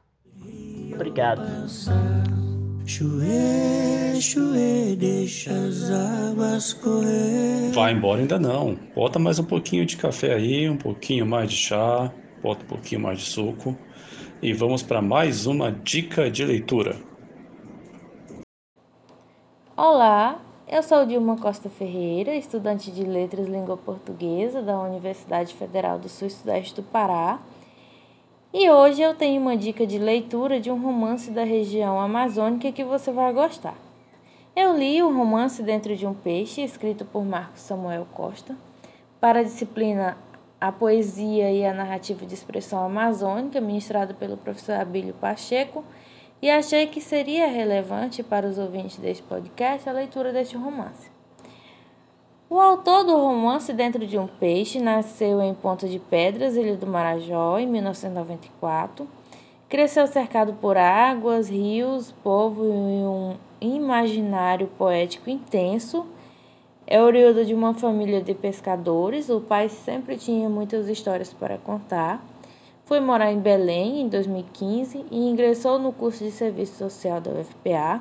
Obrigado. 0.94 1.42
Chuê, 2.88 4.20
chuê, 4.20 4.94
deixa 4.94 5.50
as 5.50 5.90
águas 5.90 6.72
correr. 6.72 7.72
Vai 7.74 7.92
embora 7.92 8.20
ainda 8.20 8.38
não. 8.38 8.78
Bota 8.94 9.18
mais 9.18 9.40
um 9.40 9.44
pouquinho 9.44 9.84
de 9.84 9.96
café 9.96 10.32
aí, 10.32 10.70
um 10.70 10.76
pouquinho 10.76 11.26
mais 11.26 11.50
de 11.50 11.56
chá, 11.56 12.12
bota 12.40 12.64
um 12.64 12.68
pouquinho 12.68 13.00
mais 13.00 13.18
de 13.18 13.24
suco. 13.24 13.76
E 14.40 14.52
vamos 14.52 14.84
para 14.84 15.02
mais 15.02 15.46
uma 15.46 15.72
dica 15.72 16.30
de 16.30 16.44
leitura. 16.44 16.94
Olá, 19.76 20.40
eu 20.68 20.80
sou 20.80 21.04
Dilma 21.04 21.36
Costa 21.36 21.68
Ferreira, 21.68 22.36
estudante 22.36 22.92
de 22.92 23.02
Letras 23.02 23.48
Língua 23.48 23.76
Portuguesa 23.76 24.62
da 24.62 24.78
Universidade 24.78 25.52
Federal 25.56 25.98
do 25.98 26.08
Sul-Sudeste 26.08 26.76
do 26.76 26.84
Pará 26.84 27.40
e 28.58 28.70
hoje 28.70 29.02
eu 29.02 29.14
tenho 29.14 29.42
uma 29.42 29.54
dica 29.54 29.86
de 29.86 29.98
leitura 29.98 30.58
de 30.58 30.70
um 30.70 30.80
romance 30.80 31.30
da 31.30 31.44
região 31.44 32.00
amazônica 32.00 32.72
que 32.72 32.82
você 32.82 33.12
vai 33.12 33.30
gostar. 33.30 33.76
Eu 34.56 34.74
li 34.74 35.02
o 35.02 35.14
romance 35.14 35.62
Dentro 35.62 35.94
de 35.94 36.06
um 36.06 36.14
Peixe, 36.14 36.62
escrito 36.62 37.04
por 37.04 37.22
Marcos 37.22 37.60
Samuel 37.60 38.06
Costa, 38.14 38.56
para 39.20 39.40
a 39.40 39.42
disciplina 39.42 40.16
A 40.58 40.72
Poesia 40.72 41.52
e 41.52 41.66
a 41.66 41.74
Narrativa 41.74 42.24
de 42.24 42.32
Expressão 42.32 42.82
Amazônica, 42.82 43.60
ministrado 43.60 44.14
pelo 44.14 44.38
professor 44.38 44.76
Abílio 44.76 45.12
Pacheco, 45.12 45.84
e 46.40 46.48
achei 46.48 46.86
que 46.86 47.02
seria 47.02 47.48
relevante 47.48 48.22
para 48.22 48.46
os 48.46 48.56
ouvintes 48.56 48.96
deste 48.96 49.22
podcast 49.22 49.86
a 49.86 49.92
leitura 49.92 50.32
deste 50.32 50.56
romance. 50.56 51.15
O 52.48 52.60
autor 52.60 53.02
do 53.02 53.16
romance 53.16 53.72
Dentro 53.72 54.06
de 54.06 54.16
um 54.16 54.28
Peixe 54.28 54.78
nasceu 54.78 55.42
em 55.42 55.52
Ponta 55.52 55.88
de 55.88 55.98
Pedras, 55.98 56.54
Ilha 56.54 56.76
do 56.76 56.86
Marajó, 56.86 57.58
em 57.58 57.66
1994. 57.66 59.04
Cresceu 59.68 60.06
cercado 60.06 60.52
por 60.52 60.76
águas, 60.76 61.48
rios, 61.48 62.12
povo 62.22 62.64
e 62.64 62.68
um 62.68 63.36
imaginário 63.60 64.68
poético 64.78 65.28
intenso. 65.28 66.06
É 66.86 67.02
oriundo 67.02 67.44
de 67.44 67.52
uma 67.52 67.74
família 67.74 68.22
de 68.22 68.32
pescadores. 68.32 69.28
O 69.28 69.40
pai 69.40 69.68
sempre 69.68 70.16
tinha 70.16 70.48
muitas 70.48 70.88
histórias 70.88 71.32
para 71.32 71.58
contar. 71.58 72.24
Foi 72.84 73.00
morar 73.00 73.32
em 73.32 73.40
Belém 73.40 74.02
em 74.02 74.08
2015 74.08 75.04
e 75.10 75.18
ingressou 75.28 75.80
no 75.80 75.92
curso 75.92 76.22
de 76.22 76.30
serviço 76.30 76.76
social 76.76 77.20
da 77.20 77.32
UFPA. 77.32 78.00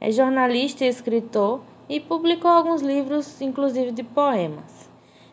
É 0.00 0.10
jornalista 0.10 0.84
e 0.84 0.88
escritor 0.88 1.60
e 1.88 1.98
publicou 1.98 2.50
alguns 2.50 2.82
livros, 2.82 3.40
inclusive 3.40 3.92
de 3.92 4.02
poemas. 4.02 4.88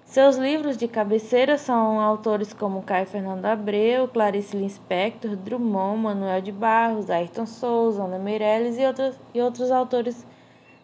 Seus 0.06 0.38
livros 0.38 0.78
de 0.78 0.88
cabeceira 0.88 1.58
são 1.58 1.99
autores 1.99 2.53
como 2.53 2.84
Caio 2.84 3.08
Fernando 3.08 3.45
Abreu, 3.45 4.08
Clarice 4.08 4.56
Lispector, 4.56 5.36
Drummond, 5.36 5.99
Manuel 5.99 6.41
de 6.41 6.51
Barros, 6.51 7.10
Ayrton 7.10 7.45
Souza, 7.45 8.03
Ana 8.03 8.20
Meirelles 8.20 8.78
e 8.78 8.86
outros, 8.86 9.20
e 9.34 9.41
outros 9.41 9.72
autores 9.72 10.26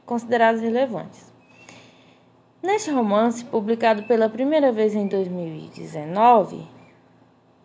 considerados 0.06 0.60
relevantes. 0.60 1.32
Neste 2.62 2.92
romance, 2.92 3.46
publicado 3.46 4.04
pela 4.04 4.28
primeira 4.28 4.72
vez 4.72 4.96
em 4.96 5.08
2019, 5.08 6.68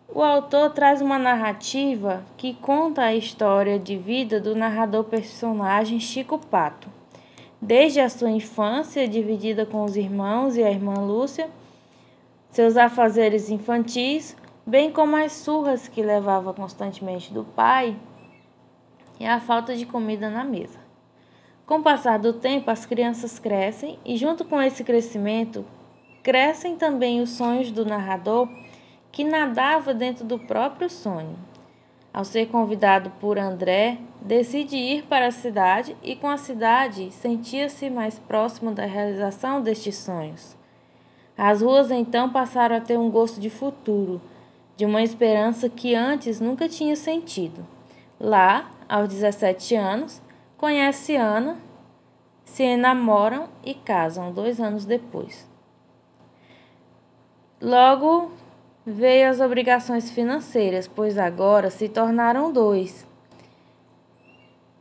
o 0.07 0.23
autor 0.23 0.69
traz 0.69 1.01
uma 1.01 1.19
narrativa 1.19 2.23
que 2.37 2.53
conta 2.53 3.01
a 3.01 3.15
história 3.15 3.77
de 3.77 3.97
vida 3.97 4.39
do 4.39 4.55
narrador 4.55 5.03
personagem 5.03 5.99
Chico 5.99 6.37
Pato 6.37 6.96
desde 7.61 7.99
a 7.99 8.09
sua 8.09 8.29
infância, 8.29 9.07
dividida 9.07 9.65
com 9.65 9.83
os 9.83 9.95
irmãos 9.95 10.55
e 10.55 10.63
a 10.63 10.69
irmã 10.69 10.93
Lúcia, 10.95 11.49
seus 12.49 12.77
afazeres 12.77 13.49
infantis, 13.49 14.35
bem 14.65 14.91
como 14.91 15.15
as 15.15 15.33
surras 15.33 15.87
que 15.87 16.01
levava 16.01 16.53
constantemente 16.53 17.33
do 17.33 17.43
pai 17.43 17.95
e 19.19 19.25
a 19.25 19.39
falta 19.39 19.75
de 19.75 19.85
comida 19.85 20.29
na 20.29 20.43
mesa. 20.43 20.79
Com 21.65 21.79
o 21.79 21.83
passar 21.83 22.17
do 22.17 22.33
tempo, 22.33 22.71
as 22.71 22.85
crianças 22.85 23.39
crescem 23.39 23.99
e, 24.05 24.15
junto 24.15 24.45
com 24.45 24.61
esse 24.61 24.83
crescimento, 24.83 25.65
crescem 26.23 26.77
também 26.77 27.21
os 27.21 27.31
sonhos 27.31 27.71
do 27.71 27.85
narrador 27.85 28.47
que 29.11 29.23
nadava 29.23 29.93
dentro 29.93 30.23
do 30.23 30.39
próprio 30.39 30.89
sonho. 30.89 31.37
Ao 32.17 32.25
ser 32.25 32.47
convidado 32.47 33.11
por 33.19 33.37
André, 33.37 33.99
decide 34.19 34.75
ir 34.75 35.03
para 35.03 35.27
a 35.27 35.31
cidade 35.31 35.95
e, 36.01 36.15
com 36.15 36.27
a 36.27 36.35
cidade, 36.35 37.11
sentia-se 37.11 37.91
mais 37.91 38.17
próximo 38.17 38.71
da 38.71 38.87
realização 38.87 39.61
destes 39.61 39.97
sonhos. 39.97 40.57
As 41.37 41.61
ruas 41.61 41.91
então 41.91 42.27
passaram 42.27 42.75
a 42.75 42.81
ter 42.81 42.97
um 42.97 43.11
gosto 43.11 43.39
de 43.39 43.51
futuro, 43.51 44.19
de 44.75 44.83
uma 44.83 45.03
esperança 45.03 45.69
que 45.69 45.93
antes 45.93 46.39
nunca 46.39 46.67
tinha 46.67 46.95
sentido. 46.95 47.63
Lá, 48.19 48.67
aos 48.89 49.09
17 49.09 49.75
anos, 49.75 50.19
conhece 50.57 51.15
Ana, 51.15 51.59
se 52.43 52.63
enamoram 52.63 53.47
e 53.63 53.75
casam 53.75 54.31
dois 54.31 54.59
anos 54.59 54.85
depois. 54.85 55.47
Logo 57.61 58.31
veio 58.89 59.29
as 59.29 59.41
obrigações 59.41 60.09
financeiras, 60.09 60.87
pois 60.87 61.17
agora 61.17 61.69
se 61.69 61.89
tornaram 61.89 62.53
dois. 62.53 63.05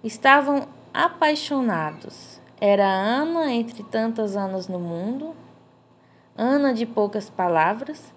Estavam 0.04 0.68
apaixonados. 0.94 2.40
Era 2.60 2.86
Ana 2.86 3.52
entre 3.52 3.82
tantas 3.82 4.36
Anas 4.36 4.68
no 4.68 4.78
mundo, 4.78 5.34
Ana 6.36 6.72
de 6.72 6.86
poucas 6.86 7.28
palavras, 7.28 8.14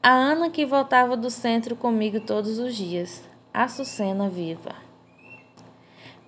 a 0.00 0.10
Ana 0.10 0.48
que 0.48 0.64
voltava 0.64 1.16
do 1.16 1.28
centro 1.28 1.74
comigo 1.74 2.20
todos 2.20 2.58
os 2.58 2.74
dias, 2.76 3.28
a 3.52 3.66
Sucena 3.66 4.28
viva. 4.28 4.76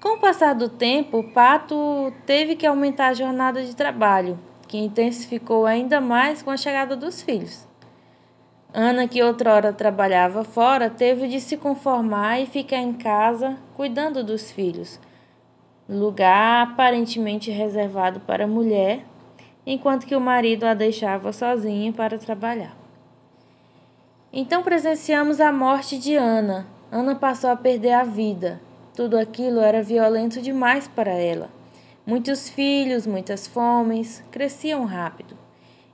Com 0.01 0.17
o 0.17 0.21
passar 0.21 0.55
do 0.55 0.69
tempo, 0.69 1.19
o 1.19 1.33
Pato 1.33 2.13
teve 2.27 2.57
que 2.57 2.67
aumentar 2.67 3.09
a 3.09 3.15
jornada 3.15 3.63
de 3.65 3.75
trabalho, 3.75 4.39
que 4.67 4.77
intensificou 4.77 5.65
ainda 5.65 6.01
mais 6.01 6.43
com 6.43 6.51
a 6.51 6.57
chegada 6.57 6.97
dos 6.97 7.23
filhos. 7.23 7.67
Ana, 8.79 9.09
que 9.09 9.23
outrora 9.23 9.73
trabalhava 9.73 10.45
fora, 10.45 10.91
teve 10.91 11.29
de 11.29 11.41
se 11.41 11.57
conformar 11.57 12.43
e 12.43 12.47
ficar 12.47 12.77
em 12.77 12.93
casa 12.93 13.57
cuidando 13.75 14.23
dos 14.23 14.51
filhos, 14.51 15.01
lugar 15.89 16.65
aparentemente 16.65 17.51
reservado 17.51 18.21
para 18.21 18.45
a 18.45 18.47
mulher, 18.47 19.03
enquanto 19.65 20.05
que 20.05 20.15
o 20.15 20.21
marido 20.21 20.65
a 20.65 20.75
deixava 20.75 21.33
sozinha 21.33 21.91
para 21.91 22.19
trabalhar. 22.19 22.77
Então 24.31 24.63
presenciamos 24.63 25.41
a 25.41 25.51
morte 25.51 25.97
de 25.97 26.15
Ana. 26.15 26.67
Ana 26.93 27.15
passou 27.15 27.49
a 27.49 27.57
perder 27.57 27.95
a 27.95 28.05
vida. 28.05 28.61
Tudo 28.95 29.17
aquilo 29.17 29.61
era 29.61 29.83
violento 29.83 30.43
demais 30.43 30.87
para 30.87 31.13
ela. 31.13 31.49
Muitos 32.05 32.51
filhos, 32.51 33.07
muitas 33.07 33.47
fomes, 33.47 34.23
cresciam 34.31 34.85
rápido. 34.85 35.35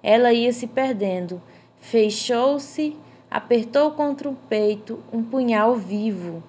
Ela 0.03 0.33
ia 0.33 0.53
se 0.53 0.67
perdendo. 0.67 1.41
Fechou-se, 1.83 2.97
apertou 3.29 3.91
contra 3.91 4.29
o 4.29 4.37
peito 4.49 5.01
um 5.13 5.21
punhal 5.23 5.75
vivo. 5.75 6.43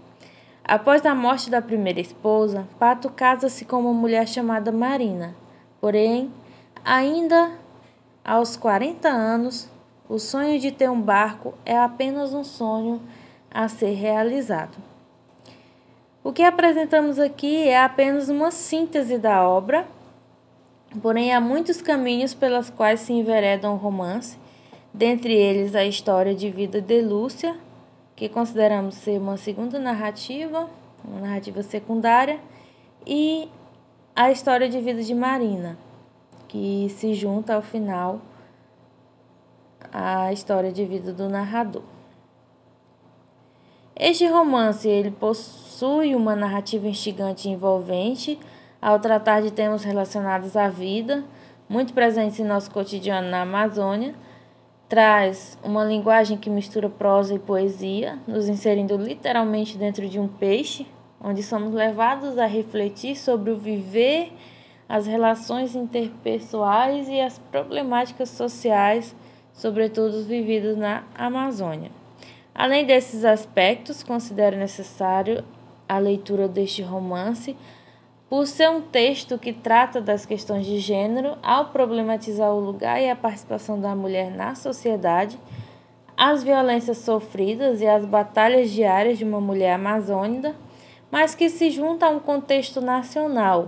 Após 0.64 1.04
a 1.08 1.16
morte 1.16 1.50
da 1.50 1.60
primeira 1.60 2.00
esposa, 2.00 2.68
Pato 2.80 3.10
casa-se 3.10 3.66
com 3.66 3.80
uma 3.80 3.94
mulher 3.94 4.28
chamada 4.28 4.72
Marina. 4.72 5.36
Porém, 5.82 6.32
ainda 6.86 7.52
aos 8.24 8.56
40 8.56 9.10
anos, 9.10 9.68
o 10.08 10.20
sonho 10.20 10.60
de 10.60 10.72
ter 10.72 10.90
um 10.90 11.02
barco 11.02 11.56
é 11.66 11.78
apenas 11.78 12.32
um 12.32 12.44
sonho 12.44 13.02
a 13.52 13.68
ser 13.68 13.94
realizado. 13.96 14.78
O 16.24 16.32
que 16.32 16.44
apresentamos 16.44 17.18
aqui 17.18 17.68
é 17.68 17.84
apenas 17.84 18.30
uma 18.30 18.52
síntese 18.52 19.18
da 19.18 19.46
obra, 19.46 19.88
porém 21.02 21.34
há 21.34 21.42
muitos 21.42 21.82
caminhos 21.82 22.36
pelos 22.36 22.70
quais 22.70 23.00
se 23.00 23.12
envereda 23.12 23.70
o 23.70 23.76
romance, 23.76 24.38
dentre 24.94 25.34
eles 25.34 25.74
a 25.76 25.84
história 25.86 26.36
de 26.36 26.50
vida 26.50 26.80
de 26.80 27.02
Lúcia, 27.02 27.58
que 28.16 28.30
consideramos 28.30 28.96
ser 28.96 29.20
uma 29.20 29.38
segunda 29.38 29.80
narrativa, 29.80 30.70
uma 31.04 31.22
narrativa 31.22 31.64
secundária, 31.64 32.40
e 33.06 33.50
a 34.16 34.32
história 34.32 34.70
de 34.70 34.80
vida 34.80 35.02
de 35.02 35.16
Marina, 35.16 35.78
que 36.48 36.88
se 36.96 37.16
junta 37.16 37.56
ao 37.56 37.62
final 37.62 38.22
a 39.92 40.32
história 40.32 40.72
de 40.72 40.86
vida 40.86 41.12
do 41.12 41.28
narrador. 41.28 41.84
Este 43.96 44.28
romance 44.28 44.88
ele 44.88 45.12
possui 45.12 46.16
uma 46.16 46.36
narrativa 46.36 46.88
instigante 46.88 47.48
e 47.48 47.52
envolvente 47.52 48.40
ao 48.82 49.00
tratar 49.00 49.42
de 49.42 49.52
temas 49.52 49.84
relacionados 49.84 50.56
à 50.56 50.68
vida, 50.68 51.24
muito 51.70 51.94
presentes 51.94 52.40
em 52.40 52.44
nosso 52.44 52.72
cotidiano 52.72 53.30
na 53.30 53.42
Amazônia, 53.42 54.16
traz 54.94 55.58
uma 55.64 55.84
linguagem 55.84 56.38
que 56.38 56.52
mistura 56.52 56.88
prosa 56.88 57.34
e 57.34 57.40
poesia, 57.40 58.20
nos 58.28 58.48
inserindo 58.48 58.96
literalmente 58.96 59.76
dentro 59.76 60.08
de 60.08 60.20
um 60.20 60.28
peixe, 60.28 60.86
onde 61.20 61.42
somos 61.42 61.74
levados 61.74 62.38
a 62.38 62.46
refletir 62.46 63.16
sobre 63.16 63.50
o 63.50 63.58
viver, 63.58 64.32
as 64.88 65.08
relações 65.08 65.74
interpessoais 65.74 67.10
e 67.10 67.20
as 67.20 67.40
problemáticas 67.40 68.30
sociais 68.30 69.16
sobretudo 69.52 70.14
os 70.16 70.28
vividos 70.28 70.78
na 70.78 71.02
Amazônia. 71.16 71.90
Além 72.54 72.86
desses 72.86 73.26
aspectos, 73.26 74.04
considero 74.04 74.58
necessário 74.58 75.44
a 75.90 75.98
leitura 75.98 76.48
deste 76.48 76.84
romance 76.84 77.58
por 78.34 78.48
ser 78.48 78.68
um 78.68 78.82
texto 78.82 79.38
que 79.38 79.54
trata 79.54 80.02
das 80.02 80.26
questões 80.26 80.66
de 80.66 80.80
gênero 80.80 81.38
ao 81.44 81.66
problematizar 81.66 82.52
o 82.52 82.60
lugar 82.60 83.00
e 83.00 83.08
a 83.08 83.16
participação 83.16 83.80
da 83.80 83.96
mulher 83.96 84.32
na 84.32 84.56
sociedade, 84.56 85.38
as 86.18 86.44
violências 86.44 86.98
sofridas 86.98 87.80
e 87.80 87.86
as 87.86 88.04
batalhas 88.04 88.72
diárias 88.72 89.20
de 89.20 89.24
uma 89.24 89.40
mulher 89.40 89.74
amazônica, 89.74 90.56
mas 91.12 91.36
que 91.36 91.48
se 91.48 91.70
junta 91.70 92.08
a 92.08 92.10
um 92.10 92.20
contexto 92.20 92.82
nacional 92.82 93.68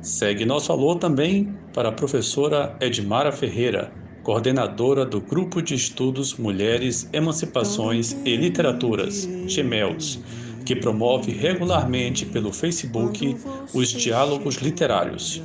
Segue 0.02 0.44
nosso 0.44 0.72
alô 0.72 0.96
também 0.96 1.56
para 1.72 1.90
a 1.90 1.92
professora 1.92 2.76
Edmara 2.80 3.30
Ferreira, 3.30 3.92
coordenadora 4.24 5.06
do 5.06 5.20
Grupo 5.20 5.62
de 5.62 5.76
Estudos 5.76 6.34
Mulheres, 6.34 7.08
Emancipações 7.12 8.16
e 8.24 8.34
Literaturas, 8.34 9.28
GEMELS, 9.46 10.18
que 10.66 10.74
promove 10.74 11.30
regularmente 11.30 12.26
pelo 12.26 12.52
Facebook 12.52 13.36
os 13.72 13.88
diálogos 13.90 14.56
literários. 14.56 15.40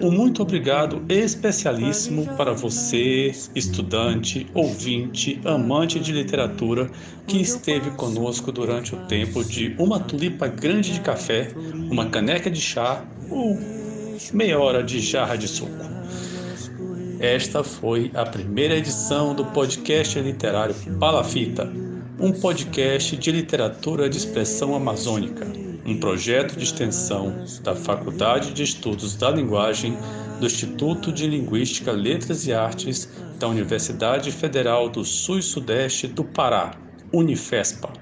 Um 0.00 0.10
muito 0.10 0.40
obrigado 0.40 1.02
especialíssimo 1.10 2.24
para 2.34 2.54
você, 2.54 3.32
estudante, 3.54 4.46
ouvinte, 4.54 5.38
amante 5.44 6.00
de 6.00 6.10
literatura, 6.10 6.90
que 7.26 7.38
esteve 7.38 7.90
conosco 7.90 8.50
durante 8.50 8.94
o 8.94 8.98
tempo 9.06 9.44
de 9.44 9.74
uma 9.78 10.00
tulipa 10.00 10.48
grande 10.48 10.94
de 10.94 11.00
café, 11.00 11.52
uma 11.90 12.06
caneca 12.06 12.50
de 12.50 12.62
chá 12.62 13.04
ou 13.28 13.58
meia 14.32 14.58
hora 14.58 14.82
de 14.82 15.00
jarra 15.00 15.36
de 15.36 15.46
suco. 15.46 15.84
Esta 17.20 17.62
foi 17.62 18.10
a 18.14 18.24
primeira 18.24 18.74
edição 18.74 19.34
do 19.34 19.44
podcast 19.44 20.18
literário 20.18 20.74
Palafita, 20.98 21.70
um 22.18 22.32
podcast 22.32 23.14
de 23.18 23.30
literatura 23.30 24.08
de 24.08 24.16
expressão 24.16 24.74
amazônica, 24.74 25.46
um 25.84 25.98
projeto 25.98 26.56
de 26.56 26.64
extensão 26.64 27.44
da 27.62 27.74
Faculdade 27.74 28.52
de 28.52 28.62
Estudos 28.62 29.16
da 29.16 29.30
Linguagem 29.30 29.96
do 30.38 30.46
Instituto 30.46 31.12
de 31.12 31.26
Linguística, 31.26 31.92
Letras 31.92 32.46
e 32.46 32.52
Artes 32.52 33.10
da 33.38 33.48
Universidade 33.48 34.30
Federal 34.30 34.88
do 34.88 35.04
Sul 35.04 35.38
e 35.38 35.42
Sudeste 35.42 36.06
do 36.06 36.24
Pará, 36.24 36.72
Unifespa. 37.12 37.92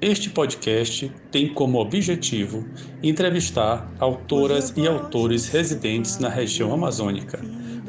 Este 0.00 0.28
podcast 0.28 1.10
tem 1.30 1.52
como 1.52 1.78
objetivo 1.78 2.66
entrevistar 3.02 3.90
autoras 3.98 4.74
e 4.76 4.86
autores 4.86 5.48
residentes 5.48 6.18
na 6.18 6.28
região 6.28 6.72
amazônica, 6.72 7.40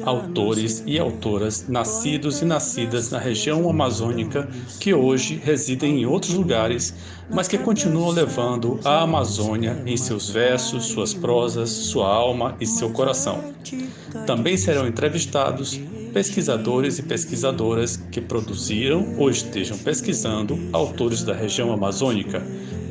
autores 0.04 0.82
e 0.86 0.98
autoras 0.98 1.66
nascidos 1.68 2.40
e 2.40 2.44
nascidas 2.44 3.10
na 3.10 3.18
região 3.18 3.68
amazônica 3.68 4.48
que 4.80 4.94
hoje 4.94 5.40
residem 5.42 6.02
em 6.02 6.06
outros 6.06 6.34
lugares, 6.34 6.94
mas 7.30 7.48
que 7.48 7.58
continuam 7.58 8.10
levando 8.10 8.80
a 8.84 9.02
Amazônia 9.02 9.82
em 9.86 9.96
seus 9.96 10.30
versos, 10.30 10.86
suas 10.86 11.12
prosas, 11.12 11.70
sua 11.70 12.08
alma 12.08 12.56
e 12.60 12.66
seu 12.66 12.90
coração. 12.90 13.52
Também 14.26 14.56
serão 14.56 14.86
entrevistados 14.86 15.80
pesquisadores 16.12 16.98
e 16.98 17.02
pesquisadoras 17.02 17.96
que 18.10 18.20
produziram 18.20 19.14
ou 19.18 19.30
estejam 19.30 19.76
pesquisando 19.78 20.58
autores 20.72 21.22
da 21.22 21.34
região 21.34 21.72
amazônica, 21.72 22.42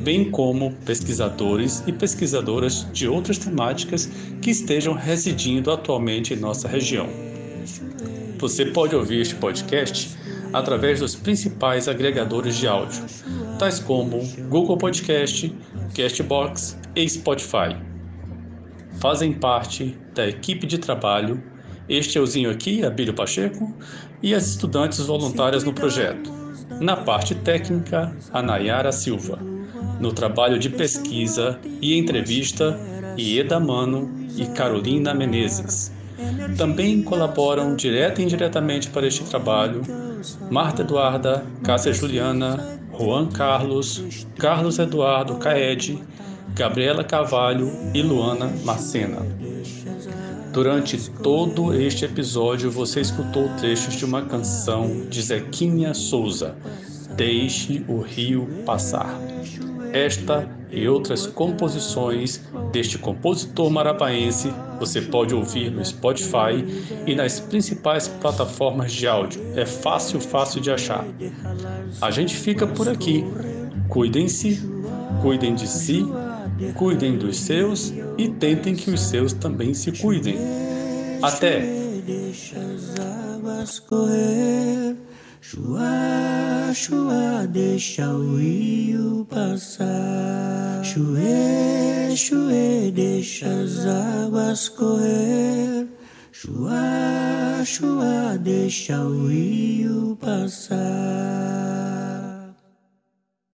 bem 0.08 0.30
como 0.30 0.72
pesquisadores 0.86 1.84
e 1.86 1.92
pesquisadoras 1.92 2.90
de 2.94 3.06
outras 3.06 3.36
temáticas 3.36 4.06
que 4.40 4.50
estejam 4.50 4.94
residindo 4.94 5.70
atualmente 5.70 6.32
em 6.32 6.36
nossa 6.38 6.66
região. 6.66 7.06
Você 8.38 8.64
pode 8.64 8.96
ouvir 8.96 9.20
este 9.20 9.34
podcast 9.34 10.16
através 10.50 11.00
dos 11.00 11.14
principais 11.14 11.88
agregadores 11.88 12.56
de 12.56 12.66
áudio, 12.66 13.04
tais 13.58 13.80
como 13.80 14.26
Google 14.48 14.78
Podcast, 14.78 15.54
Castbox 15.94 16.78
e 16.96 17.06
Spotify. 17.06 17.76
Fazem 19.02 19.34
parte 19.34 19.94
da 20.14 20.26
equipe 20.26 20.66
de 20.66 20.78
trabalho 20.78 21.42
este 21.86 22.16
euzinho 22.16 22.48
aqui, 22.50 22.82
Abílio 22.82 23.12
Pacheco, 23.12 23.76
e 24.22 24.34
as 24.34 24.46
estudantes 24.46 25.00
voluntárias 25.00 25.64
no 25.64 25.74
projeto. 25.74 26.32
Na 26.80 26.96
parte 26.96 27.34
técnica, 27.34 28.16
a 28.32 28.40
Nayara 28.40 28.90
Silva. 28.90 29.47
No 30.00 30.12
trabalho 30.12 30.58
de 30.58 30.70
pesquisa 30.70 31.58
e 31.82 31.96
entrevista, 31.98 32.78
Ieda 33.18 33.58
Mano 33.58 34.10
e 34.36 34.46
Carolina 34.46 35.12
Menezes. 35.12 35.92
Também 36.56 37.02
colaboram 37.02 37.74
direta 37.76 38.20
e 38.20 38.24
indiretamente 38.24 38.90
para 38.90 39.06
este 39.06 39.24
trabalho 39.24 39.82
Marta 40.50 40.82
Eduarda, 40.82 41.44
Cássia 41.62 41.92
Juliana, 41.92 42.78
Juan 42.98 43.26
Carlos, 43.26 44.26
Carlos 44.36 44.78
Eduardo 44.78 45.36
Caed, 45.36 46.00
Gabriela 46.54 47.04
Cavalho 47.04 47.70
e 47.94 48.02
Luana 48.02 48.52
Macena. 48.64 49.18
Durante 50.52 51.10
todo 51.22 51.72
este 51.74 52.04
episódio, 52.04 52.70
você 52.70 53.00
escutou 53.00 53.48
trechos 53.60 53.94
de 53.94 54.04
uma 54.04 54.22
canção 54.22 55.06
de 55.08 55.22
Zequinha 55.22 55.94
Souza, 55.94 56.56
Deixe 57.16 57.84
o 57.88 58.00
Rio 58.00 58.48
Passar. 58.64 59.18
Esta 59.92 60.48
e 60.70 60.86
outras 60.86 61.26
composições 61.26 62.42
deste 62.72 62.98
compositor 62.98 63.70
marabaense 63.70 64.52
você 64.78 65.00
pode 65.00 65.34
ouvir 65.34 65.70
no 65.70 65.84
Spotify 65.84 66.64
e 67.06 67.14
nas 67.14 67.40
principais 67.40 68.06
plataformas 68.06 68.92
de 68.92 69.06
áudio. 69.06 69.40
É 69.56 69.64
fácil, 69.64 70.20
fácil 70.20 70.60
de 70.60 70.70
achar. 70.70 71.04
A 72.00 72.10
gente 72.10 72.36
fica 72.36 72.66
por 72.66 72.88
aqui. 72.88 73.24
Cuidem-se, 73.88 74.60
cuidem 75.22 75.54
de 75.54 75.66
si 75.66 76.06
cuidem 76.74 77.16
dos 77.16 77.38
seus 77.38 77.92
e 78.16 78.28
tentem 78.28 78.74
que 78.74 78.90
os 78.90 79.00
seus 79.00 79.32
também 79.32 79.74
se 79.74 79.92
cuidem. 79.92 80.36
Até! 81.22 81.62
Chua, 85.50 86.74
chua, 86.74 87.46
deixa 87.46 88.06
o 88.12 88.36
rio 88.36 89.24
passar. 89.30 90.84
Chue, 90.84 92.14
chue, 92.14 92.92
deixa 92.94 93.46
as 93.46 93.86
águas 93.86 94.68
correr, 94.68 95.88
chua, 96.32 97.64
chua, 97.64 98.36
deixa 98.38 99.00
o 99.00 99.28
rio 99.28 100.18
passar. 100.20 101.87